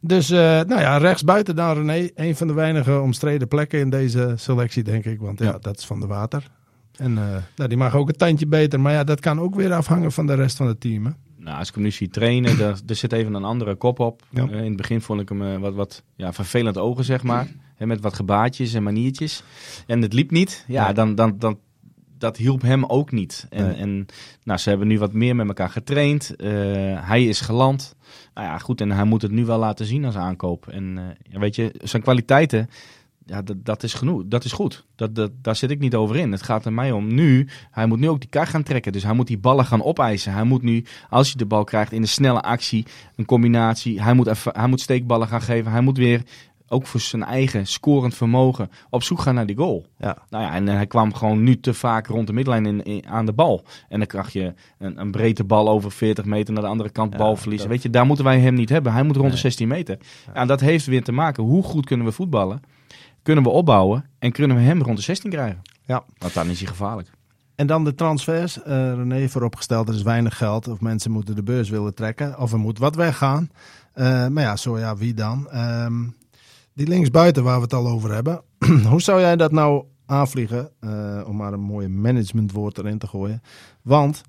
[0.00, 2.08] Dus, eh, nou ja, rechtsbuiten dan René.
[2.14, 5.20] Een van de weinige omstreden plekken in deze selectie, denk ik.
[5.20, 5.58] Want ja, Ja.
[5.58, 6.46] dat is van de water.
[6.96, 8.80] En eh, nou, die mag ook een tandje beter.
[8.80, 11.04] Maar ja, dat kan ook weer afhangen van de rest van het team.
[11.06, 11.10] Hè?
[11.36, 14.22] Nou, als ik hem nu zie trainen, daar, er zit even een andere kop op.
[14.30, 14.48] Ja.
[14.48, 17.48] Eh, in het begin vond ik hem wat, wat ja, vervelend ogen, zeg maar.
[17.74, 19.42] Hè, met wat gebaatjes en maniertjes.
[19.86, 20.64] En het liep niet.
[20.66, 21.58] Ja, dan, dan, dan,
[22.20, 23.46] dat hielp hem ook niet.
[23.50, 23.76] En, Nee.
[23.76, 24.06] en
[24.44, 26.36] nou, ze hebben nu wat meer met elkaar getraind.
[26.36, 26.50] Eh,
[27.08, 27.94] hij is geland.
[28.34, 28.80] Nou ja, goed.
[28.80, 30.68] En hij moet het nu wel laten zien als aankoop.
[30.68, 32.68] En eh, weet je, zijn kwaliteiten,
[33.26, 34.22] ja, dat, dat is genoeg.
[34.26, 34.86] Dat is goed.
[34.96, 36.32] Dat, dat, daar zit ik niet over in.
[36.32, 37.48] Het gaat er mij om nu.
[37.70, 38.92] Hij moet nu ook die kar gaan trekken.
[38.92, 40.32] Dus hij moet die ballen gaan opeisen.
[40.32, 44.02] Hij moet nu, als hij de bal krijgt, in een snelle actie, een combinatie.
[44.02, 45.72] Hij moet, even, hij moet steekballen gaan geven.
[45.72, 46.22] Hij moet weer,
[46.72, 49.86] ook voor zijn eigen scorend vermogen, op zoek gaan naar die goal.
[49.98, 50.16] Ja.
[50.28, 53.06] Nou ja, en eh, hij kwam gewoon nu te vaak rond de middenlijn in, in-
[53.08, 53.64] aan de bal.
[53.88, 57.12] En dan krijg je een, een breedte bal over 40 meter naar de andere kant
[57.12, 57.68] Ja, bal verliezen.
[57.68, 58.92] dat- Weet je, daar moeten wij hem niet hebben.
[58.92, 59.40] Hij moet rond de Nee.
[59.42, 59.98] 16 meter.
[60.26, 60.32] Ja.
[60.32, 61.42] en dat heeft weer te maken.
[61.42, 62.60] Hoe goed kunnen we voetballen?
[63.22, 64.04] Kunnen we opbouwen?
[64.18, 65.62] En kunnen we hem rond de 16 krijgen?
[65.86, 66.04] Ja.
[66.18, 67.10] Want dan is hij gevaarlijk.
[67.54, 68.62] En dan de transfers.
[68.62, 70.68] Eh René vooropgesteld, er is weinig geld.
[70.68, 72.38] Of mensen moeten de beurs willen trekken.
[72.38, 73.50] Of er moet wat weggaan.
[73.92, 75.50] Eh, maar ja, zo ja, wie dan?
[75.50, 76.02] Ehm,
[76.74, 78.42] die linksbuiten waar we het al over hebben.
[78.90, 80.70] Hoe zou jij dat nou aanvliegen?
[80.80, 83.42] Eh, om maar een mooie managementwoord erin te gooien.
[83.82, 84.22] Want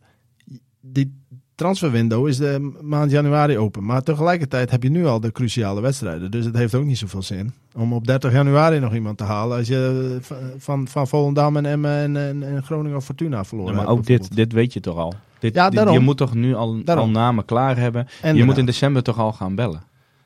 [0.82, 1.20] die
[1.56, 3.86] transferwindow is de maand januari open.
[3.86, 6.32] Maar tegelijkertijd heb je nu al de cruciale wedstrijden.
[6.32, 9.58] Dus het heeft ook niet zoveel zin om op 30 januari nog iemand te halen.
[9.58, 13.76] Als je van, van, van Volendam en Emmen en, en, en Groningen of Fortuna verloren
[13.76, 15.14] maar hebt, ook dit, dit weet je toch al.
[15.40, 15.94] Dit, Ja, dit- daarom.
[15.94, 18.06] je moet toch nu al, al namen klaar hebben.
[18.08, 18.46] je Inderdaad.
[18.46, 19.82] moet in december toch al gaan bellen.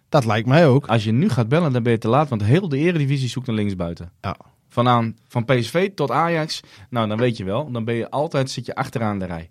[0.10, 0.88] Dat lijkt mij ook.
[0.88, 2.30] Als je nu gaat bellen, dan ben je te laat.
[2.30, 4.12] Want heel de eredivisie zoekt een linksbuiten.
[4.22, 4.36] Ja.
[4.70, 6.62] Van, aan, van PSV tot Ajax.
[6.90, 7.72] Nou, dan weet je wel.
[7.72, 9.50] Dan ben je altijd, zit je achteraan de rij.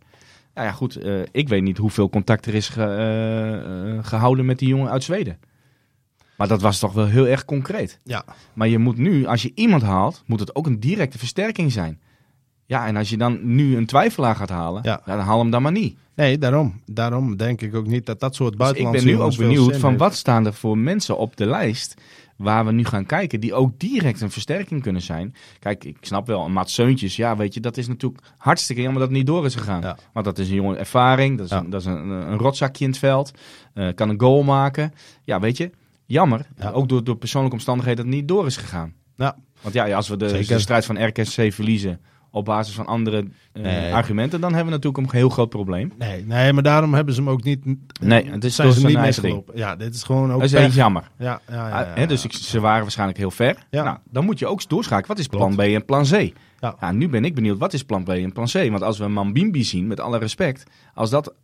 [0.55, 0.97] Nou ja, goed.
[0.97, 4.91] eh, ik weet niet hoeveel contact er is ge- eh, eh, gehouden met die jongen
[4.91, 5.39] uit Zweden.
[6.37, 8.01] Maar dat was toch wel heel erg concreet.
[8.05, 8.25] Ja.
[8.53, 12.01] Maar je moet nu, als je iemand haalt, moet het ook een directe versterking zijn.
[12.67, 15.01] Ja, en als je dan nu een twijfelaar gaat halen, Ja.
[15.07, 15.97] ja, dan haal hem dan maar niet.
[16.15, 16.81] Nee, daarom.
[16.87, 19.77] Daarom denk ik ook niet dat dat soort Dus ik buitenlandse ben nu ook benieuwd
[19.77, 20.03] van heeft.
[20.03, 21.95] wat staan er voor mensen op de lijst
[22.37, 25.35] waar we nu gaan kijken, die ook direct een versterking kunnen zijn.
[25.59, 29.01] Kijk, ik snap wel, een Maat Seuntjes, ja, weet je, dat is natuurlijk hartstikke jammer
[29.01, 29.81] dat het niet door is gegaan.
[29.83, 29.97] Ja.
[30.13, 31.59] Want dat is een jonge ervaring, dat is, Ja.
[31.59, 33.31] een, dat is een, een rotzakje in het veld,
[33.75, 34.93] eh, kan een goal maken.
[35.23, 35.71] Ja, weet je,
[36.07, 36.47] jammer.
[36.59, 36.71] Ja.
[36.71, 38.93] Ook door, door persoonlijke omstandigheden dat het niet door is gegaan.
[39.17, 39.37] Ja.
[39.61, 42.01] Want ja, als we de, de strijd van RKC verliezen
[42.35, 43.95] op basis van andere eh, Nee.
[43.95, 45.93] argumenten, dan hebben we natuurlijk een heel groot probleem.
[45.99, 47.65] Nee, nee, maar daarom hebben ze hem ook niet.
[48.01, 49.57] Nee, het is zijn ze niet eigen misgelopen.
[49.57, 50.41] Ja, dit is gewoon ook.
[50.41, 51.11] Dat is echt jammer.
[51.19, 53.57] Ja, ja, ja, ja, Ah, hè, dus ik, ze waren waarschijnlijk heel ver.
[53.71, 53.83] Ja.
[53.85, 55.09] Nou, dan moet je ook doorschakelen.
[55.09, 55.55] Wat is plan.
[55.57, 56.33] B en plan C?
[56.61, 56.77] Ja.
[56.81, 56.93] Ja.
[56.93, 58.53] nu ben ik benieuwd, wat is plan B en plan C?
[58.53, 60.65] Want als we Mambimbi zien, met alle respect,
[60.95, 61.35] als dat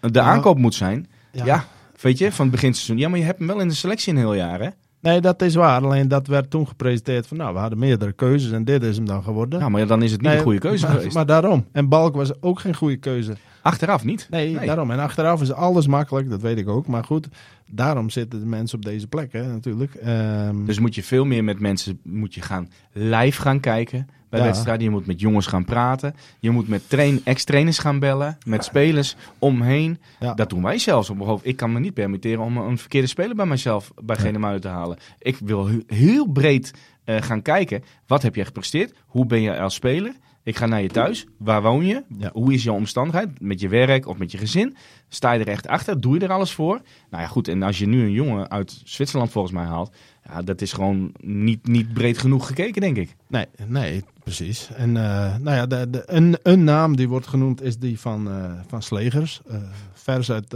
[0.00, 0.22] de Ja.
[0.22, 1.44] aankoop moet zijn, Ja.
[1.44, 1.64] ja.
[2.00, 2.98] weet je, van het beginseizoen.
[2.98, 4.68] Ja, maar je hebt hem wel in de selectie een heel jaar, hè?
[5.00, 5.82] Nee, dat is waar.
[5.82, 9.06] Alleen dat werd toen gepresenteerd van, nou, we hadden meerdere keuzes en dit is hem
[9.06, 9.58] dan geworden.
[9.58, 11.14] Nou, maar dan is het niet Nee, een goede keuze maar, geweest.
[11.14, 11.66] Maar daarom.
[11.72, 13.36] En Balk was ook geen goede keuze.
[13.62, 14.26] Achteraf niet.
[14.30, 14.90] Nee, daarom.
[14.90, 16.86] En achteraf is alles makkelijk, dat weet ik ook.
[16.86, 17.28] Maar goed,
[17.70, 19.94] daarom zitten de mensen op deze plek, hè, natuurlijk.
[19.94, 24.40] Ehm, Dus moet je veel meer met mensen moet je gaan live gaan kijken bij
[24.40, 24.46] Ja.
[24.46, 24.84] wedstrijden.
[24.84, 26.14] Je moet met jongens gaan praten.
[26.38, 28.38] Je moet met train, ex-trainers gaan bellen.
[28.46, 29.98] Met spelers omheen.
[30.20, 30.34] Ja.
[30.34, 31.46] Dat doen wij zelfs op hoofd.
[31.46, 34.26] Ik kan me niet permitteren om een verkeerde speler bij mezelf bij Nee.
[34.26, 34.98] Genemuiden te halen.
[35.18, 36.72] Ik wil he- heel breed
[37.04, 37.82] eh, gaan kijken.
[38.06, 38.94] Wat heb je gepresteerd?
[39.06, 40.12] Hoe ben je als speler?
[40.42, 41.26] Ik ga naar je thuis.
[41.38, 42.02] Waar woon je?
[42.18, 42.30] Ja.
[42.32, 43.40] Hoe is jouw omstandigheid?
[43.40, 44.76] Met je werk of met je gezin?
[45.08, 46.00] Sta je er echt achter?
[46.00, 46.80] Doe je er alles voor?
[47.10, 47.48] Nou ja, goed.
[47.48, 49.94] En als je nu een jongen uit Zwitserland volgens mij haalt.
[50.24, 53.16] Ja, dat is gewoon niet, niet breed genoeg gekeken, denk ik.
[53.28, 54.70] Nee, nee, precies.
[54.74, 58.28] En eh, nou ja, de, de, een, een naam die wordt genoemd is die van,
[58.30, 59.40] eh, van Slegers.
[59.48, 59.56] eh,
[59.92, 60.54] vers uit,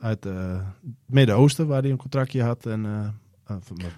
[0.00, 0.34] uit het
[1.06, 2.66] Midden-Oosten, waar hij een contractje had.
[2.66, 2.86] En,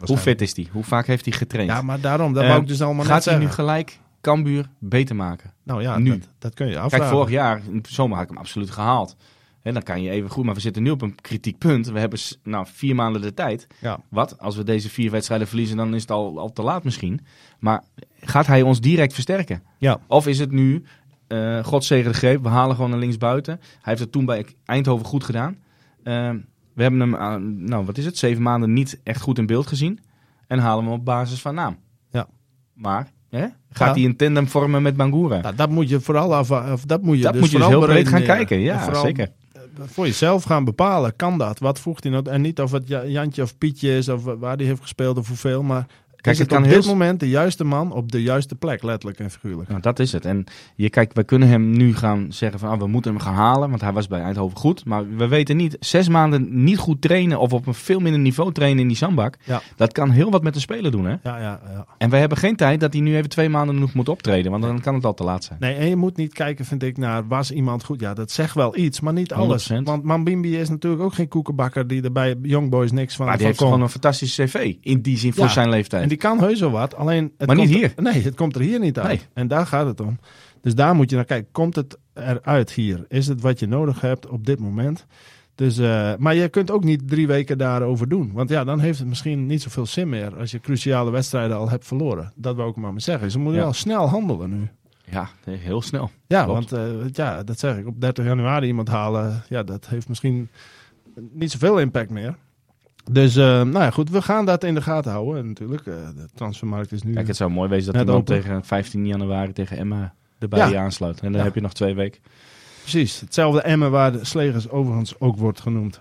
[0.00, 0.68] Hoe fit is die?
[0.72, 1.70] Hoe vaak heeft hij getraind?
[1.70, 4.70] Ja, maar daarom, dat Eh, wou ik dus allemaal net Gaat hij nu gelijk Cambuur
[4.78, 5.52] beter maken?
[5.62, 6.10] Nou ja, nu?
[6.10, 6.98] Dat, dat kun je afvragen.
[6.98, 9.16] Kijk, vorig jaar, in de zomer had ik hem absoluut gehaald.
[9.62, 11.86] En dan kan je even goed, maar we zitten nu op een kritiek punt.
[11.86, 13.66] We hebben nou, vier maanden de tijd.
[13.80, 14.00] Ja.
[14.08, 14.38] Wat?
[14.38, 17.20] Als we deze vier wedstrijden verliezen, dan is het al, al te laat misschien.
[17.58, 17.84] Maar
[18.20, 19.62] gaat hij ons direct versterken?
[19.78, 20.00] Ja.
[20.06, 20.84] Of is het nu,
[21.26, 23.58] eh God zegen de greep, we halen gewoon een linksbuiten.
[23.60, 25.56] Hij heeft het toen bij Eindhoven goed gedaan.
[26.02, 26.30] Eh,
[26.74, 30.00] we hebben hem, nou wat is het, zeven maanden niet echt goed in beeld gezien.
[30.46, 31.78] En halen we hem op basis van naam.
[32.10, 32.28] Ja.
[32.74, 33.46] Maar, hè?
[33.72, 35.40] gaat hij een tandem vormen met Bangura?
[35.40, 37.66] Nou, dat moet je vooral af, of dat moet je dat dus moet je dus
[37.66, 38.56] heel breed gaan kijken.
[38.56, 39.28] En Ja, zeker.
[39.80, 41.58] Voor jezelf gaan bepalen, kan dat?
[41.58, 42.30] Wat voegt hij nou?
[42.30, 45.28] En niet of het Ja- Jantje of Pietje is, of waar hij heeft gespeeld of
[45.28, 45.86] hoeveel, maar
[46.22, 49.18] Kijk, het kan op heel dit moment de juiste man op de juiste plek, letterlijk
[49.20, 49.68] en figuurlijk.
[49.68, 50.24] Nou, dat is het.
[50.24, 50.44] En
[50.74, 53.68] je kijkt, we kunnen hem nu gaan zeggen van ah, we moeten hem gaan halen,
[53.68, 54.84] want hij was bij Eindhoven goed.
[54.84, 58.52] Maar we weten niet, zes maanden niet goed trainen of op een veel minder niveau
[58.52, 59.36] trainen in die zandbak.
[59.44, 59.62] Ja.
[59.76, 61.04] Dat kan heel wat met de speler doen.
[61.04, 61.10] Hè?
[61.10, 61.86] Ja, ja, ja.
[61.98, 64.62] En we hebben geen tijd dat hij nu even twee maanden nog moet optreden, want
[64.62, 65.58] dan kan het al te laat zijn.
[65.60, 68.00] Nee, en je moet niet kijken, vind ik, naar was iemand goed.
[68.00, 69.72] Ja, dat zegt wel iets, maar niet alles.
[69.72, 69.76] 100%.
[69.84, 73.36] Want Mambimbi is natuurlijk ook geen koekenbakker die er bij Young Boys niks van, Maar
[73.36, 73.68] die van heeft kon.
[73.68, 75.50] gewoon een fantastische cv, in die zin voor Ja.
[75.50, 76.11] zijn leeftijd.
[76.12, 77.32] Die kan heus wel wat, alleen...
[77.38, 77.92] Het Maar niet hier.
[77.96, 79.08] Er, nee, het komt er hier niet uit.
[79.08, 79.20] Nee.
[79.32, 80.18] En daar gaat het om.
[80.60, 81.52] Dus daar moet je naar kijken.
[81.52, 83.04] Komt het eruit hier?
[83.08, 85.06] Is het wat je nodig hebt op dit moment?
[85.54, 88.30] Dus, eh, maar je kunt ook niet drie weken daarover doen.
[88.32, 91.68] Want ja, dan heeft het misschien niet zoveel zin meer als je cruciale wedstrijden al
[91.70, 92.32] hebt verloren.
[92.36, 93.30] Dat wou ik maar maar zeggen.
[93.30, 93.64] Ze moeten Ja.
[93.64, 94.68] wel snel handelen nu.
[95.10, 96.10] Ja, heel snel.
[96.26, 96.70] Ja, Klopt.
[96.70, 97.86] want eh, ja, dat zeg ik.
[97.86, 100.48] Op 30 januari iemand halen, ja, dat heeft misschien
[101.30, 102.36] niet zoveel impact meer.
[103.10, 105.86] Dus, eh, nou ja, goed, we gaan dat in de gaten houden natuurlijk.
[105.86, 107.12] Eh, de transfermarkt is nu...
[107.14, 108.34] Kijk, het zou mooi wezen dat hij dan open.
[108.34, 110.82] tegen 15 januari tegen Emma erbij Ja.
[110.82, 111.20] aansluit.
[111.20, 111.46] En dan Ja.
[111.46, 112.20] heb je nog twee weken.
[112.80, 116.00] Precies, hetzelfde Emmen waar de Slegers overigens ook wordt genoemd.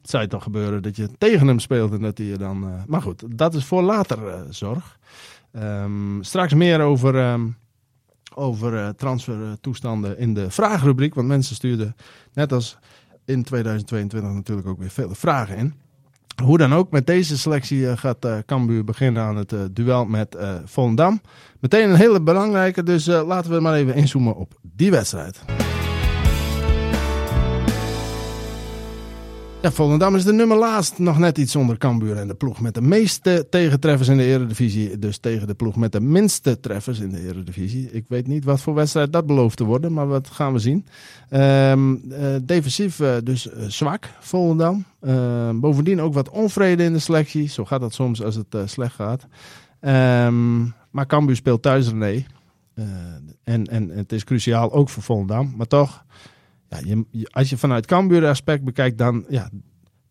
[0.00, 2.64] Het zou toch gebeuren dat je tegen hem speelt en dat hij je dan...
[2.64, 4.18] eh, maar goed, dat is voor later
[4.50, 4.98] zorg.
[5.52, 7.46] Ehm, straks meer over, ehm,
[8.34, 11.14] over transfertoestanden in de vraagrubriek.
[11.14, 11.96] Want mensen stuurden,
[12.32, 12.78] net als
[13.24, 15.74] in 2022 natuurlijk ook weer vele vragen in.
[16.44, 20.04] Hoe dan ook, met deze selectie eh, gaat eh Cambuur beginnen aan het eh, duel
[20.04, 21.20] met Volendam.
[21.60, 25.61] Meteen een hele belangrijke, dus laten we maar even inzoomen op die wedstrijd.
[29.62, 32.16] Ja, Volendam is de nummer laatst nog net iets onder Cambuur.
[32.16, 34.98] En de ploeg met de meeste tegentreffers in de eredivisie.
[34.98, 37.90] Dus tegen de ploeg met de minste treffers in de eredivisie.
[37.90, 40.86] Ik weet niet wat voor wedstrijd dat belooft te worden, maar wat gaan we zien.
[41.28, 44.84] Ehm, eh, defensief eh, dus eh, zwak, Volendam.
[45.00, 47.48] Ehm, bovendien ook wat onvrede in de selectie.
[47.48, 49.26] Zo gaat dat soms als het slecht gaat.
[49.80, 52.24] Ehm, maar Cambuur speelt thuis René.
[53.44, 55.52] En, en het is cruciaal ook voor Volendam.
[55.56, 56.04] Maar toch,
[56.80, 59.50] ja, als je vanuit Cambuur aspect bekijkt, dan, ja,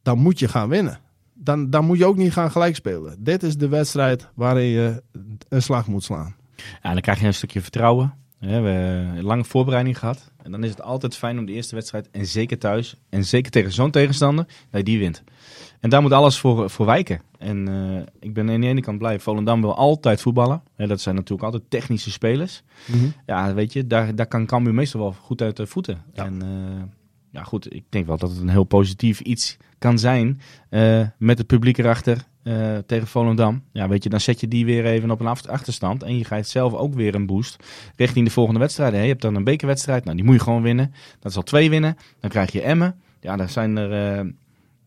[0.02, 1.00] dan moet je gaan winnen.
[1.34, 3.16] Dan, dan moet je ook niet gaan gelijk spelen.
[3.20, 5.04] Dit is de wedstrijd waarin je
[5.50, 6.36] een slag moet slaan.
[6.84, 8.14] Ja, dan krijg je een stukje vertrouwen.
[8.42, 8.74] We hebben
[9.18, 10.32] een lange voorbereiding gehad.
[10.44, 13.52] En dan is het altijd fijn om de eerste wedstrijd, en zeker thuis, en zeker
[13.52, 15.24] tegen zo'n tegenstander, dat je die wint.
[15.80, 17.22] En daar moet alles voor, voor wijken.
[17.38, 19.20] En uh, ik ben aan de ene kant blij.
[19.20, 20.64] Volendam wil altijd voetballen.
[20.78, 22.64] Ja, dat zijn natuurlijk altijd technische spelers.
[22.86, 23.14] Mm -hmm.
[23.26, 26.04] Ja, weet je, daar, daar kan Cambuur meestal wel goed uit de voeten.
[26.14, 26.26] Ja.
[26.26, 26.84] En uh,
[27.32, 31.38] ja, goed, ik denk wel dat het een heel positief iets kan zijn uh, met
[31.38, 33.64] het publiek erachter uh, tegen Volendam.
[33.72, 36.04] Ja, weet je, dan zet je die weer even op een achterstand.
[36.04, 37.64] En je gaat zelf ook weer een boost
[37.96, 38.96] richting de volgende wedstrijden.
[38.96, 39.04] Hè.
[39.04, 40.94] Je hebt dan een bekerwedstrijd, nou die moet je gewoon winnen.
[41.20, 41.98] Dat is al twee winnen.
[42.20, 42.96] Dan krijg je Emmen.
[43.20, 44.20] Ja, daar zijn er...
[44.20, 44.32] Uh,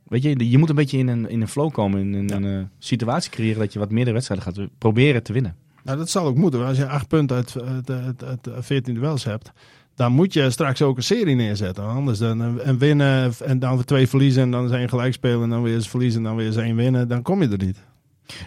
[0.02, 2.14] weet je, je moet een beetje in een, in een flow komen.
[2.14, 2.36] In, ja.
[2.36, 5.57] een uh, situatie creëren dat je wat meerdere wedstrijden gaat proberen te winnen.
[5.82, 6.66] Nou, dat zal ook moeten.
[6.66, 9.52] Als je acht punten uit, uit, uit, uit 14 duels hebt
[9.95, 11.84] dan moet je straks ook een serie neerzetten.
[11.84, 15.51] Anders dan en winnen en dan weer twee verliezen en dan zijn gelijk spelen en
[15.51, 17.09] dan weer eens verliezen en dan weer eens één winnen.
[17.09, 17.78] Dan kom je er niet.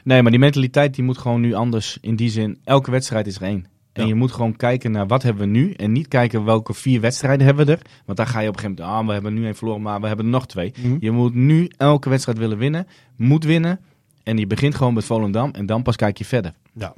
[0.04, 1.98] Nee, maar die mentaliteit die moet gewoon nu anders.
[2.02, 3.66] In die zin, elke wedstrijd is er één.
[3.94, 4.08] En ja.
[4.08, 5.72] je moet gewoon kijken naar wat hebben we nu.
[5.72, 7.82] En niet kijken welke vier wedstrijden hebben we er.
[8.06, 10.02] Want dan ga je op een gegeven moment, ah, we hebben nu één verloren, maar
[10.02, 10.74] we hebben er nog twee.
[10.82, 10.98] Mhm.
[11.00, 12.88] Je moet nu elke wedstrijd willen winnen.
[13.16, 13.80] Moet winnen.
[14.24, 15.52] En je begint gewoon met Volendam.
[15.52, 16.54] En dan pas kijk je verder.
[16.74, 16.94] Ja,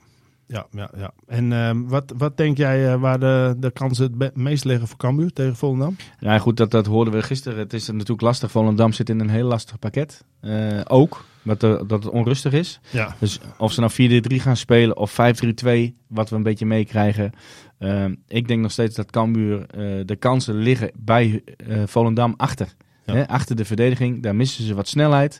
[0.51, 1.11] ja, ja, ja.
[1.27, 4.97] En uh, wat, wat denk jij uh, waar de, de kansen het meest liggen voor
[4.97, 5.95] Cambuur tegen Volendam?
[6.19, 7.59] Ja, goed, dat, dat hoorden we gisteren.
[7.59, 8.51] Het is natuurlijk lastig.
[8.51, 10.23] Volendam zit in een heel lastig pakket.
[10.41, 12.79] Uh, ook, dat, dat het onrustig is.
[12.89, 13.15] Ja.
[13.19, 15.15] Dus of ze nou 4-3 gaan spelen of 5-3-2,
[16.07, 17.31] wat we een beetje meekrijgen.
[18.27, 19.65] ik denk nog steeds dat Cambuur
[20.05, 21.43] de kansen liggen bij
[21.85, 22.73] Volendam achter.
[23.05, 23.23] Ja.
[23.23, 25.39] Achter de verdediging, daar missen ze wat snelheid.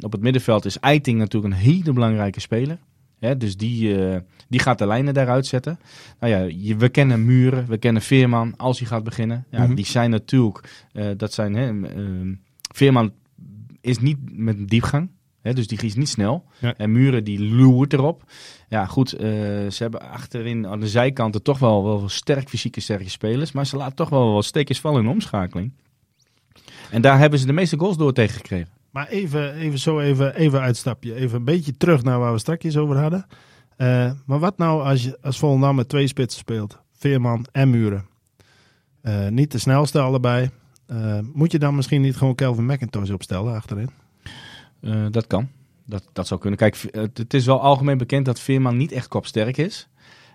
[0.00, 2.78] op het middenveld is Eiting natuurlijk een hele belangrijke speler.
[3.18, 4.16] Hè, dus die, uh,
[4.48, 5.78] die gaat de lijnen daaruit zetten.
[6.20, 9.46] Nou ja, je, we kennen Muren, we kennen Veerman als hij gaat beginnen.
[9.50, 9.74] Ja, Mhm.
[9.74, 12.36] Die zijn natuurlijk, uh, dat zijn, hè, uh,
[12.74, 13.12] Veerman
[13.80, 15.10] is niet met diepgang.
[15.42, 16.44] Hè, dus die is niet snel.
[16.58, 16.74] Ja.
[16.76, 18.24] En Muren die loert erop.
[18.68, 23.10] Ja, goed, uh, ze hebben achterin aan de zijkanten toch wel, wel sterk fysieke sterke
[23.10, 23.52] spelers.
[23.52, 25.72] Maar ze laten toch wel wat steekjes vallen in de omschakeling.
[26.90, 28.68] En daar hebben ze de meeste goals door tegen gekregen.
[28.96, 31.14] Maar even, even zo even, even uitstapje.
[31.14, 33.26] Even een beetje terug naar waar we straks over hadden.
[33.78, 36.78] Uh, maar wat nou als, je, als Volendam met twee spitsen speelt?
[36.92, 38.06] Veerman en Muren.
[39.02, 40.50] Uh, niet de snelste allebei.
[40.90, 43.90] Uh, moet je dan misschien niet gewoon Kelvin McIntosh opstellen achterin?
[45.10, 45.48] dat kan.
[45.86, 46.58] Dat, dat zou kunnen.
[46.58, 49.88] Kijk, het is wel algemeen bekend dat Veerman niet echt kopsterk is.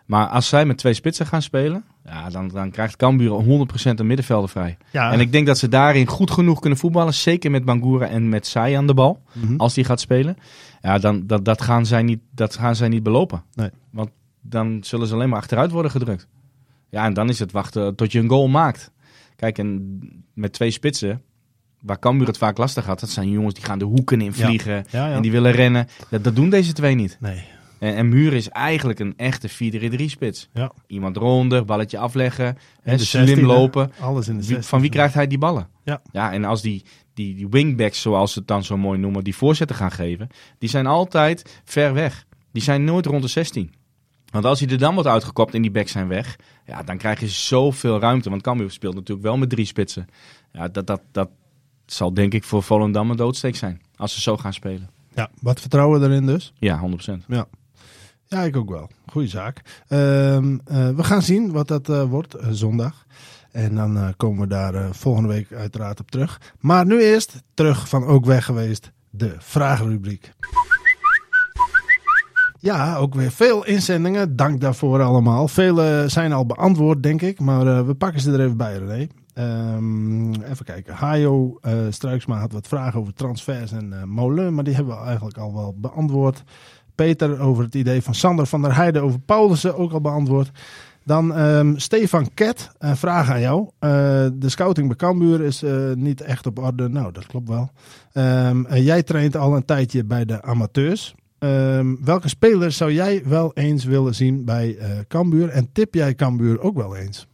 [0.06, 3.44] Maar als zij met twee spitsen gaan spelen, ja, dan, dan krijgt Cambuur 100%
[3.84, 4.78] een middenvelder vrij.
[4.92, 5.12] Ja.
[5.12, 7.14] En ik denk dat ze daarin goed genoeg kunnen voetballen.
[7.14, 9.22] Zeker met Bangura en met Sai aan de bal.
[9.34, 9.56] Mhm.
[9.56, 10.38] Als die gaat spelen.
[10.82, 13.44] Ja, dan, dat, dat, gaan zij niet, dat gaan zij niet belopen.
[13.54, 13.70] Nee.
[13.90, 14.10] Want
[14.42, 16.28] dan zullen ze alleen maar achteruit worden gedrukt.
[16.90, 18.92] Ja, en dan is het wachten tot je een goal maakt.
[19.36, 20.00] Kijk, en
[20.34, 21.22] met twee spitsen,
[21.82, 24.86] waar Cambuur het vaak lastig had, dat zijn jongens die gaan de hoeken in vliegen.
[24.90, 25.16] Ja, ja.
[25.16, 25.88] En die willen rennen.
[26.10, 27.18] Dat, dat doen deze twee niet.
[27.20, 27.44] Nee.
[27.82, 29.50] En, en Muur is eigenlijk een echte
[30.00, 30.50] 4-3 spits.
[30.54, 30.72] Ja.
[30.88, 33.92] Iemand ronder, balletje afleggen, hè, slim 16e, lopen.
[34.00, 34.60] Alles in de Wie- 16e.
[34.60, 35.68] van wie krijgt hij die ballen?
[35.84, 36.02] Ja.
[36.12, 39.36] ja en als die, die, die wingbacks, zoals ze het dan zo mooi noemen, die
[39.36, 40.28] voorzetten gaan geven,
[40.58, 42.26] die zijn altijd ver weg.
[42.52, 43.74] Die zijn nooit rond de 16.
[44.32, 47.20] Want als hij er dan wordt uitgekopt en die backs zijn weg, ja, dan krijg
[47.20, 48.30] je zoveel ruimte.
[48.30, 50.08] Want Cambuur speelt natuurlijk wel met drie spitsen.
[50.52, 51.30] Ja, dat, dat, dat
[51.86, 54.90] zal denk ik voor Volendam een doodsteek zijn, als ze zo gaan spelen.
[55.16, 56.54] Ja, wat vertrouwen erin dus?
[56.60, 57.26] Ja, 100%.
[57.28, 57.48] Ja,
[58.40, 58.90] ik ook wel.
[59.06, 59.62] Goeie zaak.
[59.88, 63.06] Ehm, eh, we gaan zien wat dat eh, wordt eh, zondag.
[63.52, 66.42] En dan komen we daar volgende week uiteraard op terug.
[66.60, 70.32] Maar nu eerst terug van ook weg geweest, de vragenrubriek.
[72.60, 74.36] Ja, ook weer veel inzendingen.
[74.36, 75.48] Dank daarvoor allemaal.
[75.48, 77.40] Vele zijn al beantwoord, denk ik.
[77.40, 79.08] Maar we pakken ze er even bij, René.
[79.34, 80.94] Ehm, even kijken.
[80.94, 84.54] Hajo eh, Struiksma had wat vragen over transfers en eh Molen.
[84.54, 86.44] Maar die hebben we eigenlijk al wel beantwoord.
[87.02, 90.52] Peter over het idee van Sander van der Heijden over Paulussen ook al beantwoord.
[91.04, 93.70] Dan ehm, Stefan Ket, een vraag aan jou.
[93.80, 93.90] Eh,
[94.34, 96.90] de scouting bij Cambuur is eh, niet echt op orde.
[96.90, 97.70] Nou, dat klopt wel.
[98.14, 101.16] Ehm, eh, jij traint al een tijdje bij de amateurs.
[101.40, 104.78] Ehm, welke speler zou jij wel eens willen zien bij
[105.08, 105.50] Cambuur?
[105.50, 107.28] En tip jij Cambuur ook wel eens?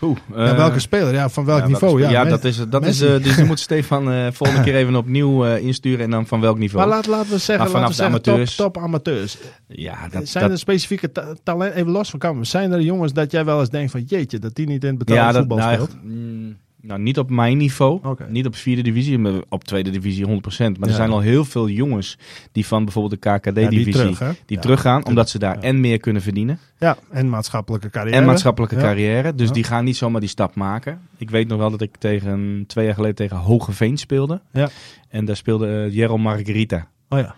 [0.00, 1.12] Oeh, ja, eh, welke speler?
[1.14, 1.98] Ja, van welk ja, niveau?
[1.98, 3.18] welke- Ja, dat is, dat Messi.
[3.22, 6.86] dus dan moet Stefan eh volgende keer even opnieuw insturen en dan van welk niveau.
[6.86, 9.38] Maar laat, laten we zeggen, vanaf laten we zeggen de top, top amateurs.
[9.66, 13.12] ja, dat, zijn dat, er specifieke ta- talent, even los van Cambuur, zijn er jongens
[13.12, 15.36] dat jij wel eens denkt van jeetje, dat die niet in het betaalde ja, dat,
[15.38, 15.96] voetbal nou, speelt?
[16.02, 18.00] mm, nou, niet op mijn niveau.
[18.28, 20.28] Niet op vierde divisie, maar op tweede divisie 100%.
[20.58, 20.86] Maar Ja.
[20.86, 22.18] er zijn al heel veel jongens
[22.52, 25.98] die van bijvoorbeeld de Ja, die KKD-divisie terug, die teruggaan, omdat ze daar en meer
[25.98, 28.16] kunnen verdienen Ja, en maatschappelijke carrière.
[28.16, 29.34] en maatschappelijke carrière.
[29.34, 31.00] Dus die gaan niet zomaar die stap maken.
[31.16, 34.40] Ik weet nog wel dat ik tegen twee jaar geleden tegen Hogeveen speelde.
[34.52, 34.68] Ja.
[35.08, 36.88] En daar speelde uh, Jero Margarita.
[37.08, 37.34] Oh ja.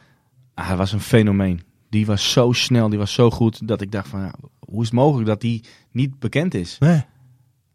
[0.54, 1.60] Ah, hij was een fenomeen.
[1.90, 4.86] Die was zo snel, die was zo goed, dat ik dacht van, ja, hoe is
[4.86, 6.76] het mogelijk dat die niet bekend is?
[6.78, 7.02] Nee.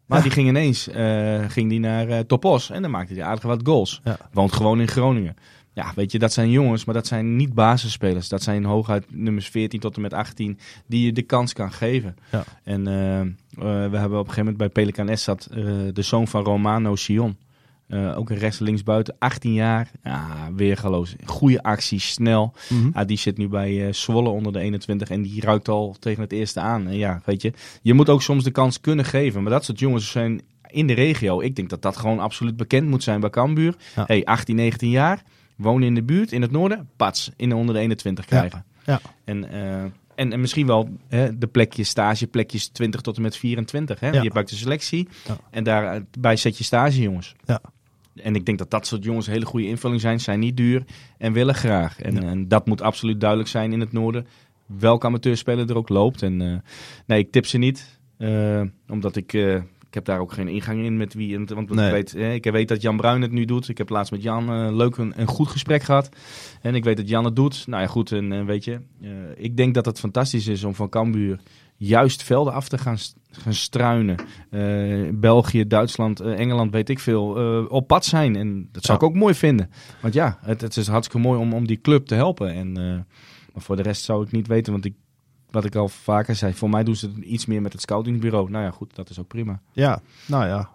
[0.06, 0.24] Maar Ja.
[0.24, 3.60] die ging ineens eh, ging die naar eh, Topos en dan maakte hij aardig wat
[3.64, 4.00] goals.
[4.04, 4.16] Ja.
[4.32, 5.36] Woont gewoon in Groningen.
[5.72, 8.28] Ja, weet je, dat zijn jongens, maar dat zijn niet basisspelers.
[8.28, 12.16] Dat zijn hooguit nummers 14 tot en met 18 die je de kans kan geven.
[12.32, 12.44] Ja.
[12.64, 13.20] En eh,
[13.90, 16.96] we hebben op een gegeven moment bij Pelican S zat eh, de zoon van Romano
[16.96, 17.36] Sion.
[17.88, 19.90] Eh, ook een rechts links buiten, 18 jaar.
[20.02, 21.14] Ja, weergaloos.
[21.24, 22.54] Goede actie, snel.
[22.68, 22.90] Mhm.
[22.94, 26.22] Ja, die zit nu bij eh, Zwolle onder de 21 en die ruikt al tegen
[26.22, 26.86] het eerste aan.
[26.86, 29.42] En ja, weet je, je moet ook soms de kans kunnen geven.
[29.42, 31.40] Maar dat soort jongens zijn in de regio.
[31.40, 33.74] Ik denk dat dat gewoon absoluut bekend moet zijn bij Cambuur.
[33.96, 34.04] Ja.
[34.06, 35.22] Hey, 18, 19 jaar,
[35.56, 38.64] wonen in de buurt, in het noorden, pats, in de onder de 21 krijgen.
[38.84, 39.00] Ja.
[39.24, 39.82] En, eh,
[40.14, 44.00] en, en misschien wel hè, de plekjes, stageplekjes 20 tot en met 24.
[44.00, 44.10] Hè?
[44.10, 44.22] Ja.
[44.22, 45.38] Je ook de selectie Ja.
[45.50, 47.34] en daarbij zet je stage jongens.
[47.44, 47.60] Ja.
[48.22, 50.20] En ik denk dat dat soort jongens een hele goede invulling zijn.
[50.20, 50.84] Zijn niet duur
[51.18, 52.00] en willen graag.
[52.00, 52.20] En, Ja.
[52.22, 54.26] en dat moet absoluut duidelijk zijn in het noorden.
[54.66, 56.22] Welke amateurspeler er ook loopt.
[56.22, 56.56] En eh,
[57.06, 57.98] nee, ik tip ze niet.
[58.18, 59.32] eh, omdat ik...
[59.32, 59.54] eh,
[59.88, 61.38] ik heb daar ook geen ingang in met wie.
[61.38, 61.86] Want Nee.
[61.86, 62.14] ik, weet,
[62.44, 63.68] ik weet dat Jan Bruin het nu doet.
[63.68, 66.08] Ik heb laatst met Jan eh, leuk een, een goed gesprek gehad.
[66.62, 67.66] En ik weet dat Jan het doet.
[67.66, 68.12] Nou ja, goed.
[68.12, 68.80] En weet je,
[69.36, 71.40] ik denk dat het fantastisch is om van Cambuur
[71.76, 72.96] juist velden af te gaan,
[73.30, 74.16] gaan struinen.
[74.50, 78.36] Eh, België, Duitsland, eh, Engeland, weet ik veel, eh, op pad zijn.
[78.36, 79.04] En dat zou Ja.
[79.06, 79.70] ik ook mooi vinden.
[80.00, 82.52] Want ja, het, het is hartstikke mooi om, om die club te helpen.
[82.52, 82.72] En,
[83.52, 84.94] maar voor de rest zou ik niet weten, want ik,
[85.50, 88.50] wat ik al vaker zei, voor mij doen ze het iets meer met het scoutingbureau.
[88.50, 89.60] Nou ja, goed, dat is ook prima.
[89.72, 90.68] Ja, nou ja.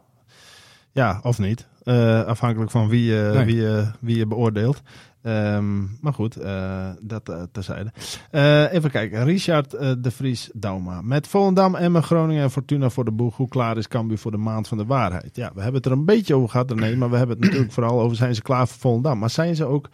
[0.91, 1.67] Ja, of niet.
[1.83, 3.45] Eh, afhankelijk van wie, je Nee.
[3.45, 4.81] wie, je wie je beoordeelt.
[5.21, 7.91] Ehm, maar goed, eh, dat eh, terzijde.
[8.31, 9.23] Eh, even kijken.
[9.23, 11.01] Richard eh, de Vries Dauma.
[11.01, 13.37] Met Volendam, Emmen, Groningen en Fortuna voor de boeg.
[13.37, 15.35] Hoe klaar is Cambuur voor de maand van de waarheid?
[15.35, 17.71] Ja, we hebben het er een beetje over gehad, nee, maar we hebben het natuurlijk
[17.73, 19.19] vooral over zijn ze klaar voor Volendam.
[19.19, 19.89] Maar zijn ze ook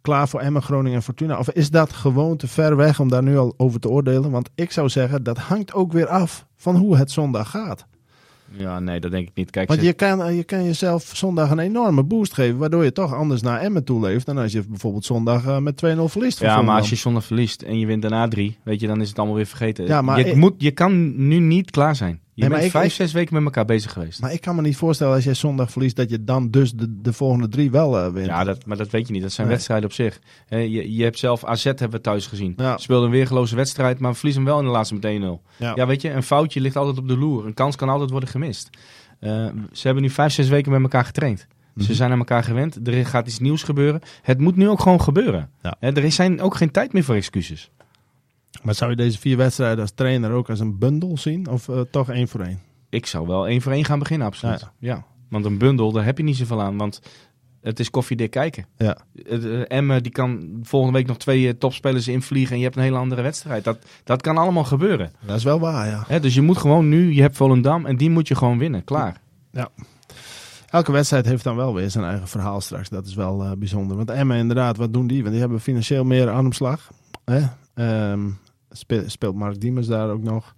[0.00, 1.38] klaar voor Emmen, Groningen en Fortuna?
[1.38, 4.30] Of is dat gewoon te ver weg om daar nu al over te oordelen?
[4.30, 7.86] Want ik zou zeggen, dat hangt ook weer af van hoe het zondag gaat.
[8.56, 9.50] Ja, nee, dat denk ik niet.
[9.50, 13.14] Kijk, Want je kan, je kan jezelf zondag een enorme boost geven, waardoor je toch
[13.14, 16.40] anders naar Emmen toe leeft dan als je bijvoorbeeld zondag eh, met 2-0 verliest.
[16.40, 19.08] ja, maar als je zondag verliest en je wint daarna drie, weet je, dan is
[19.08, 19.86] het allemaal weer vergeten.
[19.86, 22.20] Ja, maar je, ik- moet, je kan nu niet klaar zijn.
[22.34, 24.20] Je Nee, bent vijf, ik- zes weken met elkaar bezig geweest.
[24.20, 27.00] Maar ik kan me niet voorstellen als jij zondag verliest dat je dan dus de,
[27.00, 28.26] de volgende drie wel eh, wint.
[28.26, 29.22] Ja, dat, maar dat weet je niet.
[29.22, 29.56] Dat zijn Nee.
[29.56, 30.20] wedstrijden op zich.
[30.48, 32.52] Je, je hebt zelf AZ hebben we thuis gezien.
[32.56, 32.76] Ja.
[32.78, 35.42] Speelde een weergeloze wedstrijd, maar verliezen hem wel in de laatste met 1-0.
[35.56, 35.72] Ja.
[35.74, 37.46] Ja, weet je, een foutje ligt altijd op de loer.
[37.46, 38.70] Een kans kan altijd worden gemist.
[39.20, 41.46] Eh, ze hebben nu vijf, zes weken met elkaar getraind.
[41.74, 41.84] Mhm.
[41.86, 42.88] Ze zijn aan elkaar gewend.
[42.88, 44.00] Er gaat iets nieuws gebeuren.
[44.22, 45.50] Het moet nu ook gewoon gebeuren.
[45.62, 45.76] Ja.
[45.80, 47.70] Er is- zijn ook geen tijd meer voor excuses.
[48.62, 51.48] Maar zou je deze vier wedstrijden als trainer ook als een bundel zien?
[51.48, 52.60] Of eh, toch één voor één?
[52.90, 54.60] Ik zou wel één voor één gaan beginnen, absoluut.
[54.60, 56.76] Ja, Ja, Want een bundel, daar heb je niet zoveel aan.
[56.76, 57.00] Want
[57.60, 58.66] het is koffiedik kijken.
[58.76, 58.96] Ja.
[59.28, 62.82] Eh, Emmen die kan volgende week nog twee eh, topspelers invliegen en je hebt een
[62.82, 63.64] hele andere wedstrijd.
[63.64, 65.12] Dat, dat kan allemaal gebeuren.
[65.26, 66.04] Dat is wel waar, ja.
[66.06, 68.84] Hè, dus je moet gewoon nu, je hebt Volendam en die moet je gewoon winnen.
[68.84, 69.20] Klaar.
[70.70, 72.88] Elke wedstrijd heeft dan wel weer zijn eigen verhaal straks.
[72.88, 73.96] Dat is wel bijzonder.
[73.96, 75.18] Want Emma inderdaad, wat doen die?
[75.20, 76.90] Want die hebben financieel meer armslag.
[77.24, 77.40] Hè?
[77.74, 78.42] Ehm, spe-
[79.06, 80.54] speelt Mark Diemers daar ook nog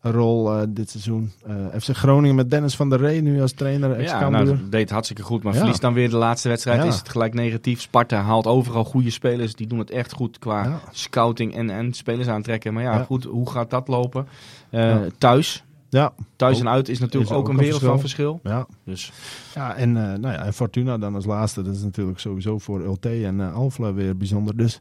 [0.00, 1.32] een rol eh, dit seizoen.
[1.46, 4.02] Eh FC Groningen met Dennis van der Rey nu als trainer.
[4.02, 5.42] Ja, nou, dat deed hartstikke goed.
[5.42, 5.58] Maar Ja.
[5.58, 6.88] verliest dan weer de laatste wedstrijd, Ja.
[6.88, 7.80] is het gelijk negatief.
[7.80, 9.54] Sparta haalt overal goede spelers.
[9.54, 10.80] Die doen het echt goed qua Ja.
[10.90, 12.72] scouting en, en spelers aantrekken.
[12.74, 14.26] Maar ja, goed, hoe gaat dat lopen?
[14.70, 14.96] Eh.
[15.18, 15.64] Thuis.
[15.90, 16.62] Ja, Thuis Ook.
[16.62, 18.40] en uit is natuurlijk Is ook, ook een wereld van verschil.
[18.42, 18.66] ja.
[18.84, 19.12] Dus
[19.54, 21.62] Ja, en, eh, nou ja, en Fortuna dan als laatste.
[21.62, 24.56] Dat is natuurlijk sowieso voor Ulte en eh Alfla weer bijzonder.
[24.56, 24.80] Dus,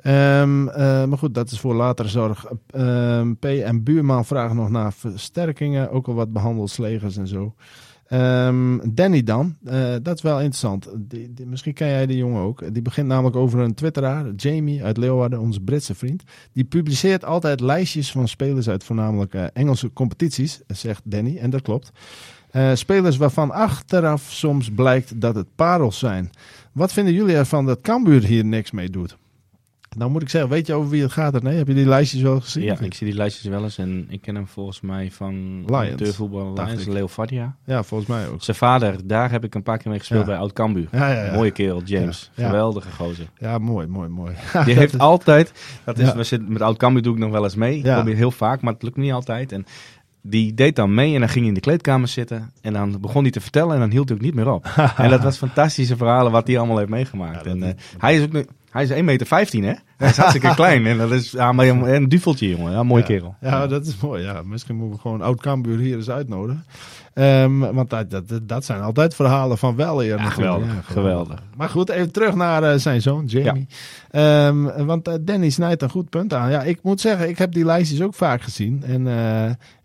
[0.00, 2.46] ehm, eh, maar goed, dat is voor latere zorg.
[2.66, 5.90] Ehm, P en Buurman vragen nog naar versterkingen.
[5.90, 7.54] Ook al wat behandelslegers en zo.
[8.08, 10.88] Ehm, Danny dan, eh, dat is wel interessant.
[10.98, 12.72] Die, misschien ken jij die jongen ook.
[12.72, 16.22] Die begint namelijk over een twitteraar, Jamie uit Leeuwarden, onze Britse vriend.
[16.52, 21.36] Die publiceert altijd lijstjes van spelers uit voornamelijk eh, Engelse competities, zegt Danny.
[21.36, 21.92] En dat klopt.
[22.50, 26.30] Eh, spelers waarvan achteraf soms blijkt dat het parels zijn.
[26.72, 29.16] Wat vinden jullie ervan dat Cambuur hier niks mee doet?
[29.98, 31.42] Nou moet ik zeggen, weet je over wie het gaat?
[31.42, 32.62] Nee, heb je die lijstjes wel gezien?
[32.64, 33.78] ja, ik zie die lijstjes wel eens.
[33.78, 35.34] En ik ken hem volgens mij van
[35.66, 36.92] Lions, amateurvoetbal dacht Lions, ik.
[36.92, 37.56] Leo Vardia.
[37.64, 38.42] ja, volgens mij ook.
[38.42, 40.26] Zijn vader, daar heb ik een paar keer mee gespeeld Ja.
[40.26, 40.88] bij Oud Cambuur.
[40.92, 41.30] Ja.
[41.34, 42.30] Mooie kerel, James.
[42.34, 42.42] Ja.
[42.42, 42.48] Ja.
[42.48, 43.26] Geweldige gozer.
[43.38, 44.34] Ja, mooi, mooi, mooi.
[44.64, 45.52] Die heeft altijd,
[45.84, 47.82] dat is, we zitten, met Oud Cambuur doe ik nog wel eens mee.
[47.82, 47.94] Ja.
[47.94, 49.52] Probeer heel vaak, maar het lukt niet altijd.
[49.52, 49.64] En
[50.28, 52.50] die deed dan mee en dan ging hij in de kleedkamer zitten.
[52.60, 54.66] En dan begon hij te vertellen en dan hield hij ook niet meer op.
[54.96, 57.44] en dat was fantastische verhalen wat hij allemaal heeft meegemaakt.
[57.44, 59.72] Ja, en, eh, hij, is ook, nu- Hij is 1,15 meter, hè?
[59.96, 60.86] Hij is hartstikke klein.
[60.86, 62.72] En dat is ja, maar een, duveltje, jongen.
[62.72, 63.34] Ja, mooie kerel.
[63.40, 64.22] Ja, dat is mooi.
[64.22, 66.64] Ja, misschien moeten we gewoon oud Cambuur hier eens uitnodigen.
[67.14, 70.08] Ehm, want dat, dat, dat zijn altijd verhalen van wel eer.
[70.08, 70.34] natuurlijk.
[70.34, 71.42] geweldig, Ja, geweldig.
[71.56, 73.66] Maar goed, even terug naar eh, zijn zoon, Jamie.
[74.10, 76.50] Ehm, want eh, Danny snijdt een goed punt aan.
[76.50, 78.82] Ja, ik moet zeggen, ik heb die lijstjes ook vaak gezien.
[78.86, 79.06] En,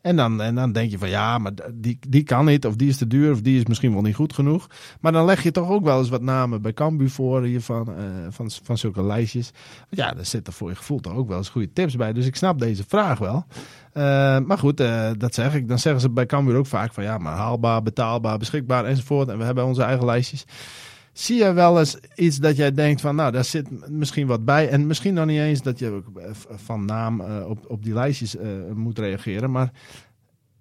[0.02, 2.66] en, dan, en dan denk je van ja, maar die, die kan niet.
[2.66, 3.32] Of die is te duur.
[3.32, 4.68] Of die is misschien wel niet goed genoeg.
[5.00, 7.88] Maar dan leg je toch ook wel eens wat namen bij Cambuur voor hiervan.
[7.88, 9.52] eh van, van zulke lijstjes.
[9.80, 12.14] Want ja, daar zitten voor je gevoel toch ook wel eens goede tips bij.
[12.14, 13.46] Dus ik snap deze vraag wel.
[13.94, 14.04] Eh,
[14.40, 15.68] maar goed, eh, dat zeg ik.
[15.68, 19.28] Dan zeggen ze bij Cambuur ook vaak van ja, maar haalbaar, betaalbaar, beschikbaar enzovoort.
[19.28, 20.46] En we hebben onze eigen lijstjes.
[21.14, 24.70] Zie je wel eens iets dat jij denkt van, nou, daar zit misschien wat bij.
[24.70, 26.24] En misschien nog niet eens dat je eh,
[26.56, 29.52] van naam eh, op, op die lijstjes eh, moet reageren.
[29.52, 29.72] Maar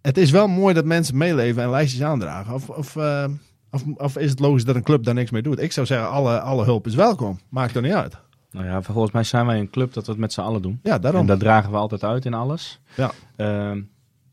[0.01, 2.55] het is wel mooi dat mensen meeleven en lijstjes aandragen.
[2.55, 2.97] Of, of,
[3.71, 5.61] of, of is het logisch dat een club daar niks mee doet?
[5.61, 7.39] Ik zou zeggen, alle, alle hulp is welkom.
[7.49, 8.17] Maakt er niet uit.
[8.51, 10.81] Nou ja, volgens mij zijn wij een club dat we het met z'n allen doen.
[10.83, 11.21] Ja, daarom.
[11.21, 12.81] En dat dragen we altijd uit in alles.
[12.95, 13.13] Ja.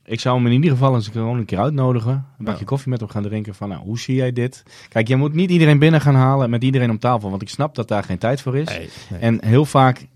[0.10, 2.12] Ik zou hem in ieder geval eens gewoon een keer uitnodigen.
[2.12, 2.66] Een bakje Ja.
[2.66, 3.56] koffie met hem gaan drinken.
[3.56, 4.64] Van, nou, hoe zie jij dit?
[4.90, 7.30] Kijk, je moet niet iedereen binnen gaan halen met iedereen om tafel.
[7.30, 8.68] Want ik snap dat daar geen tijd voor is.
[8.68, 9.20] Nee, nee.
[9.20, 10.08] En heel vaak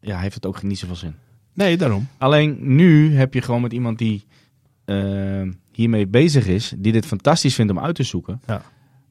[0.00, 1.14] ja, heeft het ook niet zoveel zin.
[1.52, 2.08] nee, daarom.
[2.18, 4.24] Alleen nu heb je gewoon met iemand die
[4.84, 6.74] ehm, hiermee bezig is.
[6.76, 8.40] Die dit fantastisch vindt om uit te zoeken.
[8.46, 8.62] Ja.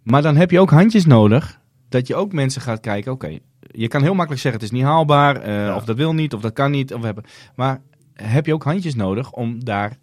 [0.03, 1.59] Maar dan heb je ook handjes nodig.
[1.89, 3.11] Dat je ook mensen gaat kijken.
[3.11, 3.37] Oké,
[3.71, 5.35] je kan heel makkelijk zeggen het is niet haalbaar.
[5.41, 5.75] eh, Ja.
[5.75, 6.33] Of dat wil niet.
[6.33, 6.93] Of dat kan niet.
[6.93, 7.23] Of we hebben...
[7.55, 7.81] Maar
[8.13, 9.97] heb je ook handjes nodig om daar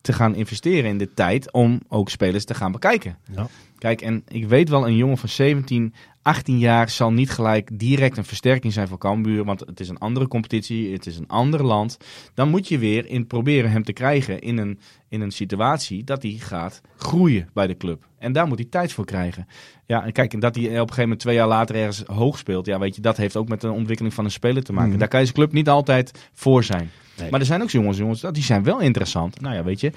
[0.00, 1.52] te gaan investeren in de tijd.
[1.52, 3.18] Om ook spelers te gaan bekijken.
[3.34, 3.46] Ja.
[3.78, 8.16] Kijk, en ik weet wel, een jongen van 17, 18 jaar zal niet gelijk direct
[8.16, 9.44] een versterking zijn voor Cambuur.
[9.44, 11.96] Want het is een andere competitie, het is een ander land.
[12.34, 14.78] Dan moet je weer in proberen hem te krijgen in een,
[15.08, 18.06] in een situatie dat hij gaat groeien bij de club.
[18.18, 19.46] En daar moet hij tijd voor krijgen.
[19.86, 22.38] Ja, en kijk, en dat hij op een gegeven moment twee jaar later ergens hoog
[22.38, 22.66] speelt.
[22.66, 24.90] Ja, weet je, dat heeft ook met de ontwikkeling van een speler te maken.
[24.90, 24.98] Mhm.
[24.98, 26.90] Daar kan je zijn club niet altijd voor zijn.
[27.18, 27.30] Nee.
[27.30, 29.40] Maar er zijn ook jongens, jongens, die zijn wel interessant.
[29.40, 29.92] Nou ja, weet je,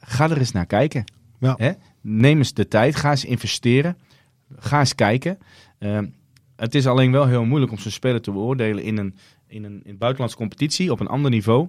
[0.00, 1.04] ga er eens naar kijken.
[1.38, 1.54] Ja.
[1.56, 1.72] Hè?
[2.00, 3.98] Neem eens de tijd, ga eens investeren.
[4.56, 5.38] Ga eens kijken.
[5.78, 6.06] Ehm,
[6.56, 9.80] het is alleen wel heel moeilijk om zo'n speler te beoordelen in een, in een
[9.84, 11.68] in buitenlandse competitie op een ander niveau.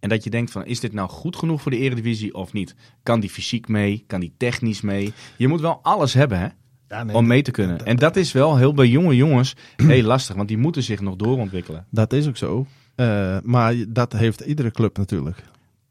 [0.00, 2.74] En dat je denkt van, is dit nou goed genoeg voor de eredivisie of niet?
[3.02, 4.04] Kan die fysiek mee?
[4.06, 5.12] Kan die technisch mee?
[5.36, 6.48] Je moet wel alles hebben, hè?
[6.90, 7.86] Ja, nee, om mee te kunnen.
[7.86, 11.16] En dat is wel heel bij jonge jongens heel lastig, want die moeten zich nog
[11.16, 11.86] doorontwikkelen.
[11.90, 12.66] Dat is ook zo.
[12.94, 15.42] Eh, maar dat heeft iedere club natuurlijk.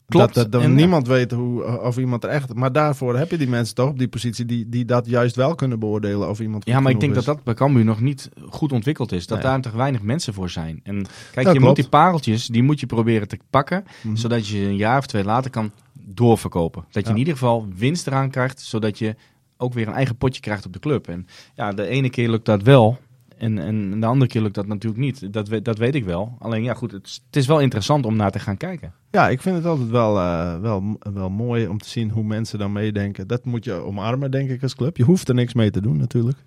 [0.08, 0.34] Klopt.
[0.34, 2.54] Dat, dat, dat En, niemand weet hoe, of iemand er echt...
[2.54, 5.56] Maar daarvoor heb je die mensen toch op die positie die, die dat juist wel
[5.56, 8.72] kunnen beoordelen of iemand Ja, maar ik denk dat dat bij Cambuur nog niet goed
[8.72, 9.28] ontwikkeld is.
[9.28, 9.48] Dat Nee.
[9.48, 10.80] daar te weinig mensen voor zijn.
[10.84, 13.86] En kijk, Dat je moet die pareltjes, die moet je proberen te pakken.
[14.02, 14.16] Mhm.
[14.16, 16.84] Zodat je een jaar of twee later kan doorverkopen.
[16.92, 17.14] Dat je Ja.
[17.16, 18.62] in ieder geval winst eraan krijgt.
[18.62, 19.16] Zodat je
[19.62, 21.08] ook weer een eigen potje krijgt op de club.
[21.08, 22.98] En ja, de ene keer lukt dat wel.
[23.38, 25.34] En, en de andere keer lukt dat natuurlijk niet.
[25.34, 26.36] Dat, weet- dat weet ik wel.
[26.40, 28.94] Alleen ja, goed, het, is- het is wel interessant om naar te gaan kijken.
[29.12, 32.60] Ja, ik vind het altijd wel, eh, wel, wel mooi om te zien hoe mensen
[32.60, 33.28] dan meedenken.
[33.28, 34.98] Dat moet je omarmen, denk ik, als club.
[34.98, 36.38] Je hoeft er niks mee te doen, natuurlijk.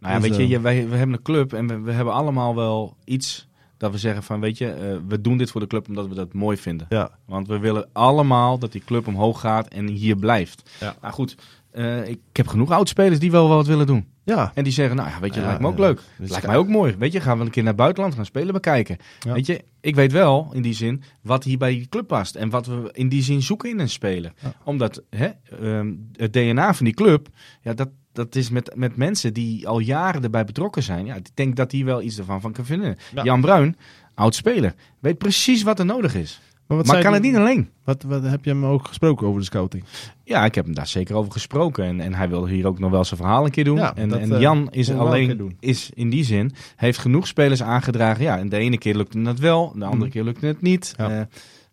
[0.00, 1.92] Nou ja, Dus, weet je, eh, je- wij, we hebben een club en we, we
[1.92, 5.60] hebben allemaal wel iets dat we zeggen van, weet je, eh, we doen dit voor
[5.60, 6.86] de club omdat we dat mooi vinden.
[6.88, 10.70] Ja, Want we willen allemaal dat die club omhoog gaat en hier blijft.
[10.80, 10.96] Ja.
[11.00, 11.36] Nou goed,
[11.76, 14.06] eh, ik heb genoeg oudspelers die wel wat willen doen.
[14.24, 14.52] ja.
[14.54, 15.84] En die zeggen, nou ja, weet je, Ja, lijkt me ook ja.
[15.84, 16.00] leuk.
[16.18, 16.94] Dus lijkt mij ook mooi.
[16.98, 18.96] Weet je, gaan we een keer naar het buitenland gaan spelen bekijken.
[19.20, 19.32] Ja.
[19.32, 22.34] Weet je, ik weet wel in die zin wat hier bij die club past.
[22.34, 24.32] En wat we in die zin zoeken in een speler.
[24.64, 25.28] Omdat hè,
[25.60, 27.28] ehm, het DNA van die club,
[27.62, 31.06] ja, dat, dat is met, met mensen die al jaren erbij betrokken zijn.
[31.06, 32.96] Ja, ik denk dat die wel iets ervan van kan vinden.
[33.14, 33.22] Ja.
[33.22, 33.76] Jan Bruin,
[34.14, 36.40] oud speler, weet precies wat er nodig is.
[36.66, 37.68] Maar, wat maar zei kan het niet alleen.
[37.84, 39.84] Wat, wat heb je hem ook gesproken over de scouting?
[40.24, 41.84] Ja, ik heb hem daar zeker over gesproken.
[41.84, 43.76] En, en hij wil hier ook nog wel zijn verhaal een keer doen.
[43.76, 47.62] Ja, en dat, en eh, Jan is alleen, is in die zin, heeft genoeg spelers
[47.62, 48.24] aangedragen.
[48.24, 50.10] Ja, en de ene keer lukte het wel, de andere Mhm.
[50.10, 50.94] keer lukte het niet.
[50.96, 51.10] Ja.
[51.10, 51.24] Eh,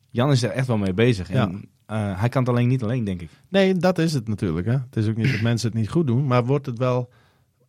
[0.10, 1.30] Jan is er echt wel mee bezig.
[1.30, 3.30] En eh, hij kan het alleen niet alleen, denk ik.
[3.50, 4.68] Nee, dat is het natuurlijk.
[4.68, 4.74] Hè.
[4.74, 7.10] Het is ook niet dat mensen het niet goed doen, maar wordt het wel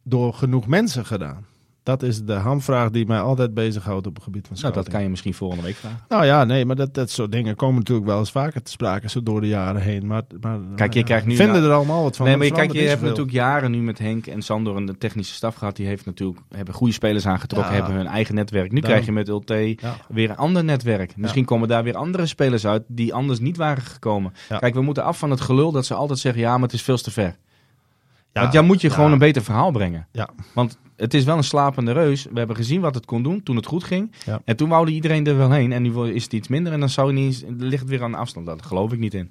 [0.02, 1.44] door genoeg mensen gedaan?
[1.84, 4.84] Dat is de hamvraag die mij altijd bezighoudt op het gebied van Nou, scouting.
[4.84, 5.98] dat kan je misschien volgende week vragen.
[6.08, 9.08] Nou ja, nee, maar dat, dat soort dingen komen natuurlijk wel eens vaker te sprake,
[9.10, 10.06] zo door de jaren heen.
[10.06, 12.26] Maar, maar Kijk, je ja, krijgt nu- vinden nou- er allemaal wat van.
[12.26, 15.34] nee, maar je, kijk, je hebt natuurlijk jaren nu met Henk en Sander een technische
[15.34, 15.76] staf gehad.
[15.76, 17.78] Die heeft natuurlijk, hebben goede spelers aangetrokken, Ja.
[17.78, 18.72] hebben hun eigen netwerk.
[18.72, 19.96] Nu krijg je met Ja.
[20.08, 21.16] weer een ander netwerk.
[21.16, 24.32] Misschien komen daar weer andere spelers uit die anders niet waren gekomen.
[24.58, 26.82] Kijk, we moeten af van het gelul dat ze altijd zeggen, ja, maar het is
[26.82, 27.36] veel te ver.
[28.34, 30.06] Ja, Want dan moet je gewoon een beter verhaal brengen.
[30.12, 30.28] Ja.
[30.54, 32.26] Want het is wel een slapende reus.
[32.32, 34.12] We hebben gezien wat het kon doen toen het goed ging.
[34.24, 34.40] Ja.
[34.44, 35.72] En toen woude iedereen er wel heen.
[35.72, 38.10] En nu is het iets minder en dan zou je niet ligt het weer aan
[38.10, 38.46] de afstand.
[38.46, 39.30] Dat geloof ik niet in.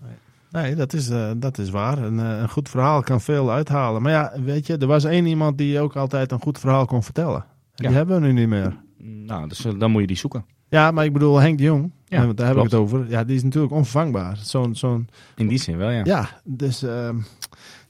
[0.52, 1.98] Nee, dat is, eh, dat is waar.
[1.98, 4.02] Een, eh, een goed verhaal kan veel uithalen.
[4.02, 7.04] Maar ja, weet je, er was één iemand die ook altijd een goed verhaal kon
[7.04, 7.46] vertellen.
[7.76, 7.94] Die Ja.
[7.96, 8.78] hebben we nu niet meer.
[8.98, 10.46] Nou, dus, eh, dan moet je die zoeken.
[10.70, 11.92] Ja, maar ik bedoel Henk de Jong.
[12.06, 12.72] Ja, daar heb ik klopt.
[12.72, 13.06] het over.
[13.10, 14.38] Ja, die is natuurlijk onvervangbaar.
[14.42, 16.02] Zo'n, zo'n, In die zin wel, ja.
[16.04, 17.16] ja, dus, ehm,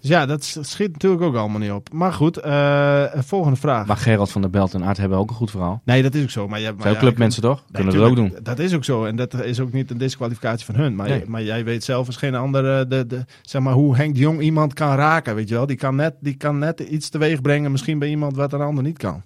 [0.04, 1.94] dus ja, dat schiet natuurlijk ook allemaal niet op.
[1.94, 3.86] Maar goed, eh, volgende vraag.
[3.86, 5.82] Maar Gerald van der Belt en Art hebben ook een goed verhaal.
[5.86, 6.48] Nee, dat is ook zo.
[6.48, 7.56] Maar je hebt, maar Zijn ook ja, clubmensen toch?
[7.72, 8.36] Nee, Kunnen dat ook doen.
[8.44, 9.06] Dat is ook zo.
[9.06, 10.96] En dat is ook niet een disqualificatie van hun.
[10.96, 11.24] Maar, Nee.
[11.28, 14.20] maar jij weet zelf als geen ander eh, de, de, zeg maar, hoe Henk de
[14.20, 15.36] Jong iemand kan raken.
[15.36, 15.66] Weet je wel?
[15.66, 18.84] Die, kan net, die kan net iets teweeg brengen, misschien bij iemand wat een ander
[18.84, 19.24] niet kan.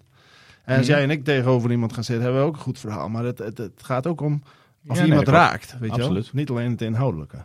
[0.66, 0.96] En als Mhm.
[0.96, 3.10] jij en ik tegenover iemand gaan zitten, hebben we ook een goed verhaal.
[3.10, 4.44] Maar het, het, het gaat ook om
[4.88, 5.76] of Ja, iemand raakt.
[5.80, 6.22] Weet je wel?
[6.32, 7.38] Niet alleen het inhoudelijke.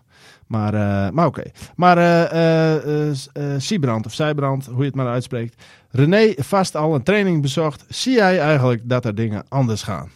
[0.52, 1.42] Maar, eh, maar oké.
[1.76, 3.16] Maar eh eh,
[3.58, 5.62] Siebrand of Zijbrand, hoe je het maar uitspreekt.
[5.90, 7.84] René vast al een training bezocht.
[7.88, 10.10] Zie jij eigenlijk dat er dingen anders gaan?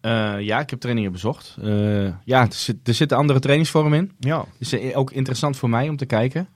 [0.00, 1.56] Eh, ja, ik heb trainingen bezocht.
[1.62, 4.12] Eh, ja, er, zit, er zitten andere trainingsvormen in.
[4.18, 4.44] Ja.
[4.58, 6.48] is ook interessant voor mij om te kijken.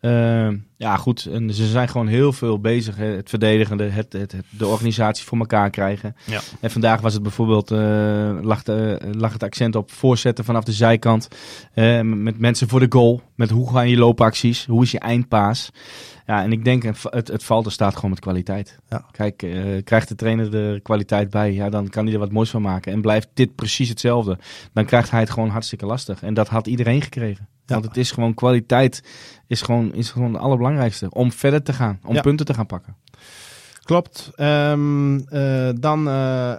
[0.00, 1.26] Eh, ja, goed.
[1.26, 2.96] En ze zijn gewoon heel veel bezig.
[2.96, 3.04] Hè.
[3.06, 6.16] Het verdedigende, het, het, het- de organisatie voor elkaar krijgen.
[6.24, 6.40] Ja.
[6.60, 10.72] En vandaag was het bijvoorbeeld, eh, lag, de, lag het accent op voorzetten vanaf de
[10.72, 11.28] zijkant.
[11.72, 13.20] Eh, met mensen voor de goal.
[13.34, 14.66] Met hoe gaan je loopacties?
[14.66, 15.70] Hoe is je eindpaas?
[16.26, 18.78] Ja, en ik denk, het, het valt er staat gewoon met kwaliteit.
[18.88, 19.04] Ja.
[19.10, 22.50] Kijk, eh, krijgt de trainer er kwaliteit bij, ja, dan kan hij er wat moois
[22.50, 22.92] van maken.
[22.92, 24.38] En blijft dit precies hetzelfde,
[24.72, 26.22] dan krijgt hij het gewoon hartstikke lastig.
[26.22, 27.48] En dat had iedereen gekregen.
[27.66, 27.74] Ja.
[27.74, 29.02] Want het is gewoon kwaliteit,
[29.46, 31.10] is gewoon, is gewoon het allerbelangrijkste.
[31.10, 32.20] Om verder te gaan, om Ja.
[32.20, 32.96] punten te gaan pakken.
[33.84, 34.30] Klopt.
[34.36, 36.52] Ehm, eh, dan eh,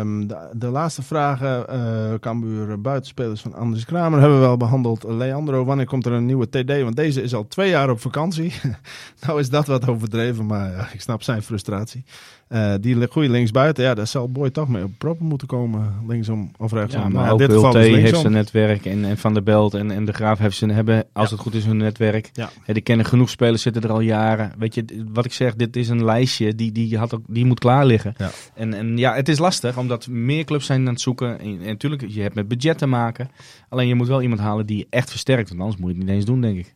[0.00, 1.68] ehm, de, de laatste vragen.
[1.68, 5.02] eh Cambuur buitenspelers van Anders Kramer hebben we wel behandeld.
[5.08, 6.82] Leandro, wanneer komt er een nieuwe TD?
[6.82, 8.52] Want deze is al twee jaar op vakantie.
[9.26, 12.04] nou is dat wat overdreven, maar ik snap zijn frustratie.
[12.52, 15.94] Eh, die goede linksbuiten, ja, daar zal Boy toch mee op proppen moeten komen.
[16.08, 17.00] Linksom of rechtsom.
[17.00, 18.20] Ja, Nou maar ook dit geval heeft linksom.
[18.20, 21.28] zijn netwerk en, en Van der Belt en, en De Graaf heeft zijn, hebben, als
[21.28, 21.34] Ja.
[21.34, 22.30] het goed is, hun netwerk.
[22.32, 22.50] Ja.
[22.66, 24.52] Ja, die kennen genoeg spelers, zitten er al jaren.
[24.58, 27.58] Weet je, wat ik zeg, dit is een lijstje die, die, had ook, die moet
[27.58, 28.14] klaar liggen.
[28.16, 28.30] Ja.
[28.54, 31.38] En, en ja, het is lastig, omdat meer clubs zijn aan het zoeken.
[31.40, 33.30] En, en natuurlijk, je hebt met budget te maken.
[33.68, 36.06] Alleen je moet wel iemand halen die je echt versterkt, want anders moet je het
[36.06, 36.74] niet eens doen, denk ik.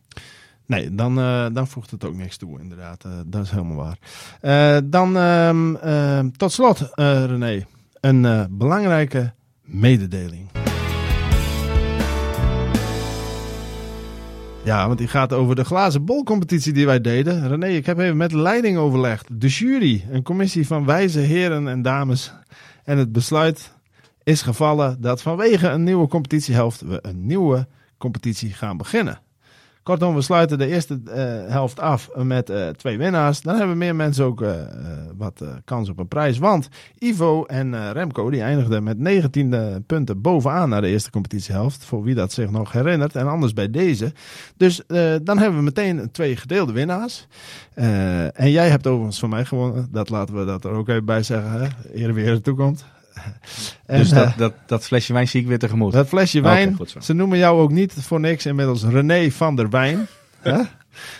[0.67, 3.03] Nee, dan, eh, dan voegt het ook niks toe, inderdaad.
[3.05, 3.97] Eh, dat is helemaal waar.
[4.41, 7.65] Eh, dan ehm, ehm, tot slot, René,
[7.99, 10.49] een belangrijke mededeling.
[14.63, 17.47] Ja, want die gaat over de glazen bolcompetitie die wij deden.
[17.47, 19.41] René, ik heb even met leiding overlegd.
[19.41, 22.33] De jury, een commissie van wijze heren en dames.
[22.83, 23.73] En het besluit
[24.23, 29.21] is gevallen dat vanwege een nieuwe competitiehelft we een nieuwe competitie gaan beginnen.
[29.87, 33.41] Kortom, we sluiten de eerste eh, helft af met eh, twee winnaars.
[33.41, 34.51] Dan hebben meer mensen ook eh,
[35.17, 36.37] wat kans op een prijs.
[36.37, 36.69] Want
[36.99, 41.85] Ivo en Remco die eindigden met 19 punten bovenaan naar de eerste competitiehelft.
[41.85, 43.15] Voor wie dat zich nog herinnert.
[43.15, 44.13] En anders bij deze.
[44.57, 44.81] Dus
[45.23, 47.27] dan hebben we meteen twee gedeelde winnaars.
[48.33, 49.87] En jij hebt overigens van mij gewonnen.
[49.91, 51.51] Dat laten we dat er ook even bij zeggen.
[51.51, 51.67] Hè?
[51.93, 52.85] Eer weer er toekomt.
[53.85, 55.93] En, dus eh, dat, dat, dat flesje wijn zie ik weer tegemoet.
[55.93, 60.07] dat flesje wijn, ze noemen jou ook niet voor niks inmiddels René van der Wijn.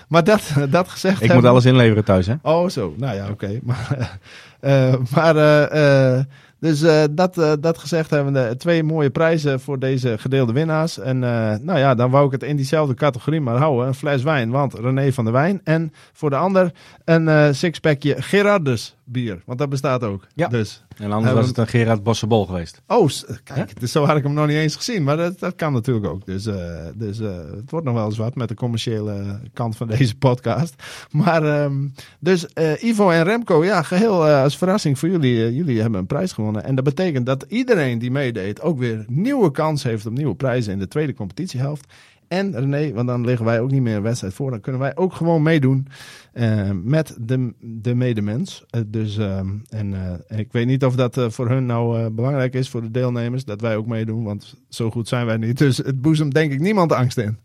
[0.07, 2.33] Maar dat, dat gezegd ik moet alles inleveren thuis, hè?
[2.41, 2.93] Oh, zo.
[2.97, 3.59] Nou ja, oké.
[3.63, 4.19] Maar,
[4.59, 6.25] eh, maar eh, eh,
[6.59, 10.99] dus eh, dat, eh, dat gezegd hebben we twee mooie prijzen voor deze gedeelde winnaars.
[10.99, 13.87] En eh, nou ja, dan wou ik het in diezelfde categorie maar houden.
[13.87, 15.61] Een fles wijn, want René van der Wijn.
[15.63, 16.71] En voor de ander
[17.05, 19.41] een eh sixpackje Gerardus bier.
[19.45, 20.27] Want dat bestaat ook.
[20.33, 20.47] Ja.
[20.47, 22.81] Dus, En anders was het een Gerard Bossebol geweest.
[22.87, 23.09] oh,
[23.43, 25.03] kijk, dus zo had ik hem nog niet eens gezien.
[25.03, 26.25] Maar dat, dat kan natuurlijk ook.
[26.25, 26.55] Dus, eh,
[26.95, 30.83] dus eh, het wordt nog wel eens wat met de commerciële kant van deze podcast.
[31.11, 31.87] Maar ehm,
[32.19, 35.55] dus eh, Ivo en Remco, ja, geheel eh, als verrassing voor jullie.
[35.55, 36.46] jullie hebben een prijs gewonnen.
[36.55, 40.73] En dat betekent dat iedereen die meedeed ook weer nieuwe kans heeft op nieuwe prijzen
[40.73, 41.93] in de tweede competitiehelft.
[42.27, 44.51] En René, want dan liggen wij ook niet meer een wedstrijd voor.
[44.51, 45.87] Dan kunnen wij ook gewoon meedoen
[46.33, 48.65] eh, met de, de medemens.
[48.69, 52.05] Eh, dus, ehm, en eh, ik weet niet of dat eh, voor hun nou eh,
[52.11, 54.23] belangrijk is, voor de deelnemers, dat wij ook meedoen.
[54.23, 55.57] Want zo goed zijn wij niet.
[55.57, 57.37] Dus het boezemt denk ik niemand angst in.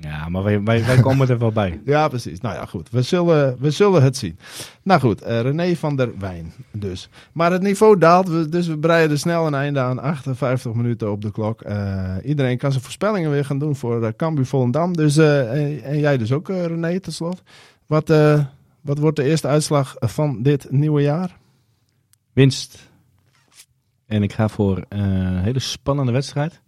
[0.00, 1.80] Ja, maar wij, wij, wij komen er wel bij.
[1.84, 2.40] Ja, precies.
[2.40, 2.90] Nou ja, goed.
[2.90, 4.38] We zullen, we zullen het zien.
[4.82, 7.08] Nou goed, eh, René van der Wijn dus.
[7.32, 9.98] Maar het niveau daalt, dus we breiden er snel een einde aan.
[9.98, 11.62] 58 minuten op de klok.
[11.62, 14.96] Eh, iedereen kan zijn voorspellingen weer gaan doen voor uh, Cambuur Volendam.
[14.96, 17.42] Dus, eh, en, en jij dus ook, René, tot slot.
[17.86, 18.44] Wat, eh,
[18.80, 21.36] wat wordt de eerste uitslag van dit nieuwe jaar?
[22.32, 22.90] Winst.
[24.06, 26.60] En ik ga voor eh, een hele spannende wedstrijd.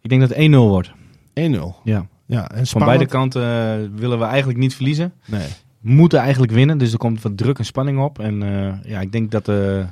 [0.00, 0.92] Ik denk dat het 1-0 wordt.
[1.34, 1.80] 1-0.
[1.84, 2.06] Ja.
[2.26, 5.12] Ja, en Van beide kanten eh, willen we eigenlijk niet verliezen.
[5.26, 5.48] Nee.
[5.80, 8.18] Moeten eigenlijk winnen, dus er komt wat druk en spanning op.
[8.18, 9.86] En eh, ja, ik denk dat eh,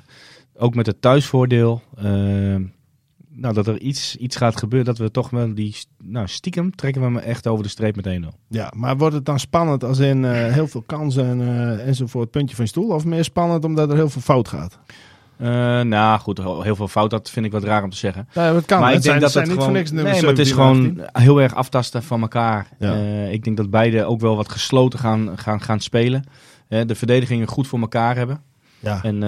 [0.57, 1.83] ook met het thuisvoordeel,
[3.35, 4.87] nou, dat er iets, iets gaat gebeuren.
[4.87, 8.23] Dat we toch wel die, nou, stiekem trekken we hem echt over de streep met
[8.23, 8.27] 1-0.
[8.49, 12.57] Ja, maar wordt het dan spannend als in heel veel kansen en, eh, enzovoort, puntje
[12.57, 12.89] van je stoel?
[12.89, 14.79] Of meer spannend omdat er heel veel fout gaat?
[15.37, 18.29] Eh, nou goed, heel veel fout, dat vind ik wat raar om te zeggen.
[18.33, 18.81] Ja, het kan.
[18.81, 20.31] maar het ik denk zijn, dat zijn het niet gewoon, voor niks nummer nee, maar
[20.31, 21.23] het is 17 en gewoon 18.
[21.23, 22.69] heel erg aftasten van elkaar.
[22.79, 22.93] Ja.
[22.93, 26.25] Eh, ik denk dat beide ook wel wat gesloten gaan, gaan, gaan spelen.
[26.69, 28.43] Eh, de verdedigingen goed voor elkaar hebben.
[28.79, 29.03] Ja.
[29.03, 29.21] En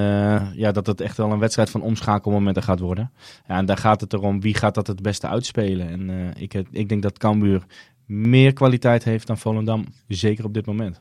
[0.54, 3.10] ja, dat het echt wel een wedstrijd van omschakelmomenten gaat worden.
[3.48, 5.88] Ja, en daar gaat het erom, wie gaat dat het beste uitspelen.
[5.88, 7.62] En ik, ik denk dat Cambuur
[8.06, 9.84] meer kwaliteit heeft dan Volendam.
[10.08, 11.00] Zeker op dit moment.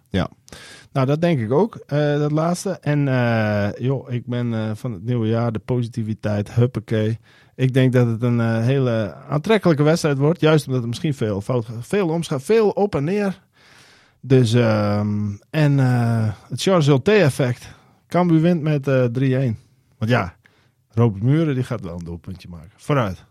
[0.91, 2.69] Nou, dat denk ik ook, eh, dat laatste.
[2.69, 7.19] En eh, joh, ik ben eh, van het nieuwe jaar, de positiviteit, huppakee.
[7.55, 10.39] Ik denk dat het een hele aantrekkelijke wedstrijd wordt.
[10.39, 11.87] Juist omdat er misschien veel fout gaat.
[11.87, 13.41] Veel omschat, veel op en neer.
[14.21, 17.69] Dus, ehm, en het Charles Ulte effect.
[18.07, 19.57] Cambuur wint met eh 3-1.
[19.97, 20.35] Want ja,
[20.89, 22.71] Robert Muren die gaat wel een doelpuntje maken.
[22.75, 23.25] Vooruit.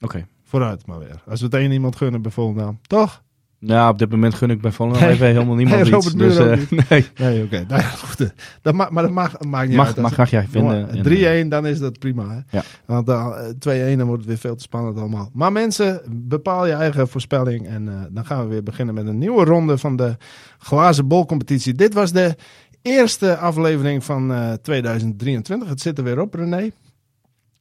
[0.00, 0.26] Oké.
[0.56, 1.22] Vooruit maar weer.
[1.28, 2.78] Als we het één iemand gunnen bij Volendam.
[2.86, 3.22] Toch?
[3.58, 5.10] Nou, op dit moment gun ik bij Volendam Nee.
[5.12, 6.14] even helemaal niemand Nee, iets.
[6.14, 6.88] Dus, eh, niet.
[6.88, 7.64] nee, Nee, oké.
[7.68, 8.20] Nou goed.
[8.20, 8.28] eh,
[8.62, 9.96] Dat mag, maar dat mag, maakt niet mag, uit.
[9.96, 10.78] mag graag jij vinden.
[10.78, 10.88] Jongen,
[11.40, 12.28] En, 3-1, dan is dat prima.
[12.28, 12.58] Hè?
[12.58, 12.62] Ja.
[12.84, 15.30] Want dan, eh, 2-1, dan wordt het weer veel te spannend allemaal.
[15.32, 17.66] Maar mensen, bepaal je eigen voorspelling.
[17.66, 20.16] En eh, dan gaan we weer beginnen met een nieuwe ronde van de
[20.58, 21.74] glazen bolcompetitie.
[21.74, 22.36] Dit was de
[22.82, 25.68] eerste aflevering van eh, 2023.
[25.68, 26.70] Het zit er weer op, René.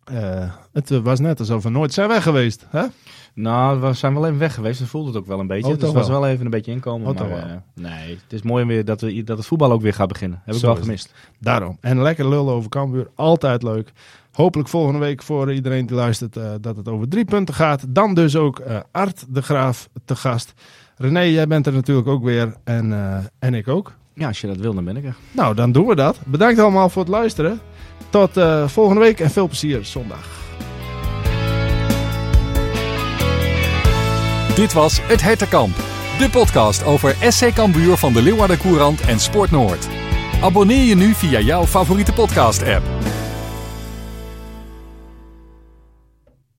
[0.05, 2.65] Eh, het eh, was net alsof we nooit zijn weg geweest.
[2.69, 2.85] Hè?
[3.33, 4.79] Nou, we zijn wel even weg geweest.
[4.79, 5.71] Dan voelde het ook wel een beetje.
[5.71, 6.27] Oh, dus het was wel?
[6.27, 7.07] even een beetje inkomen.
[7.07, 9.93] Oh, maar eh, nee, het is mooi weer dat, we, dat het voetbal ook weer
[9.93, 10.41] gaat beginnen.
[10.45, 11.13] Heb ik wel gemist.
[11.39, 11.77] Daarom.
[11.81, 13.07] En lekker lullen over Cambuur.
[13.15, 13.91] Altijd leuk.
[14.31, 17.85] Hopelijk volgende week voor iedereen die luistert dat het over drie punten gaat.
[17.87, 20.53] Dan dus ook Art de Graaf te gast.
[20.97, 22.55] René, jij bent er natuurlijk ook weer.
[22.63, 22.93] En,
[23.39, 23.93] en ik ook.
[24.13, 25.15] Ja, als je dat wil, dan ben ik er.
[25.31, 26.19] Nou, dan doen we dat.
[26.25, 27.59] Bedankt allemaal voor het luisteren.
[28.09, 30.27] Tot eh, volgende week en veel plezier zondag.
[34.55, 35.75] Dit was Het Hertenkamp,
[36.19, 39.87] de podcast over SC Cambuur van de Leeuwarden Courant en Sport Noord.
[40.41, 42.83] Abonneer je nu via jouw favoriete podcast-app.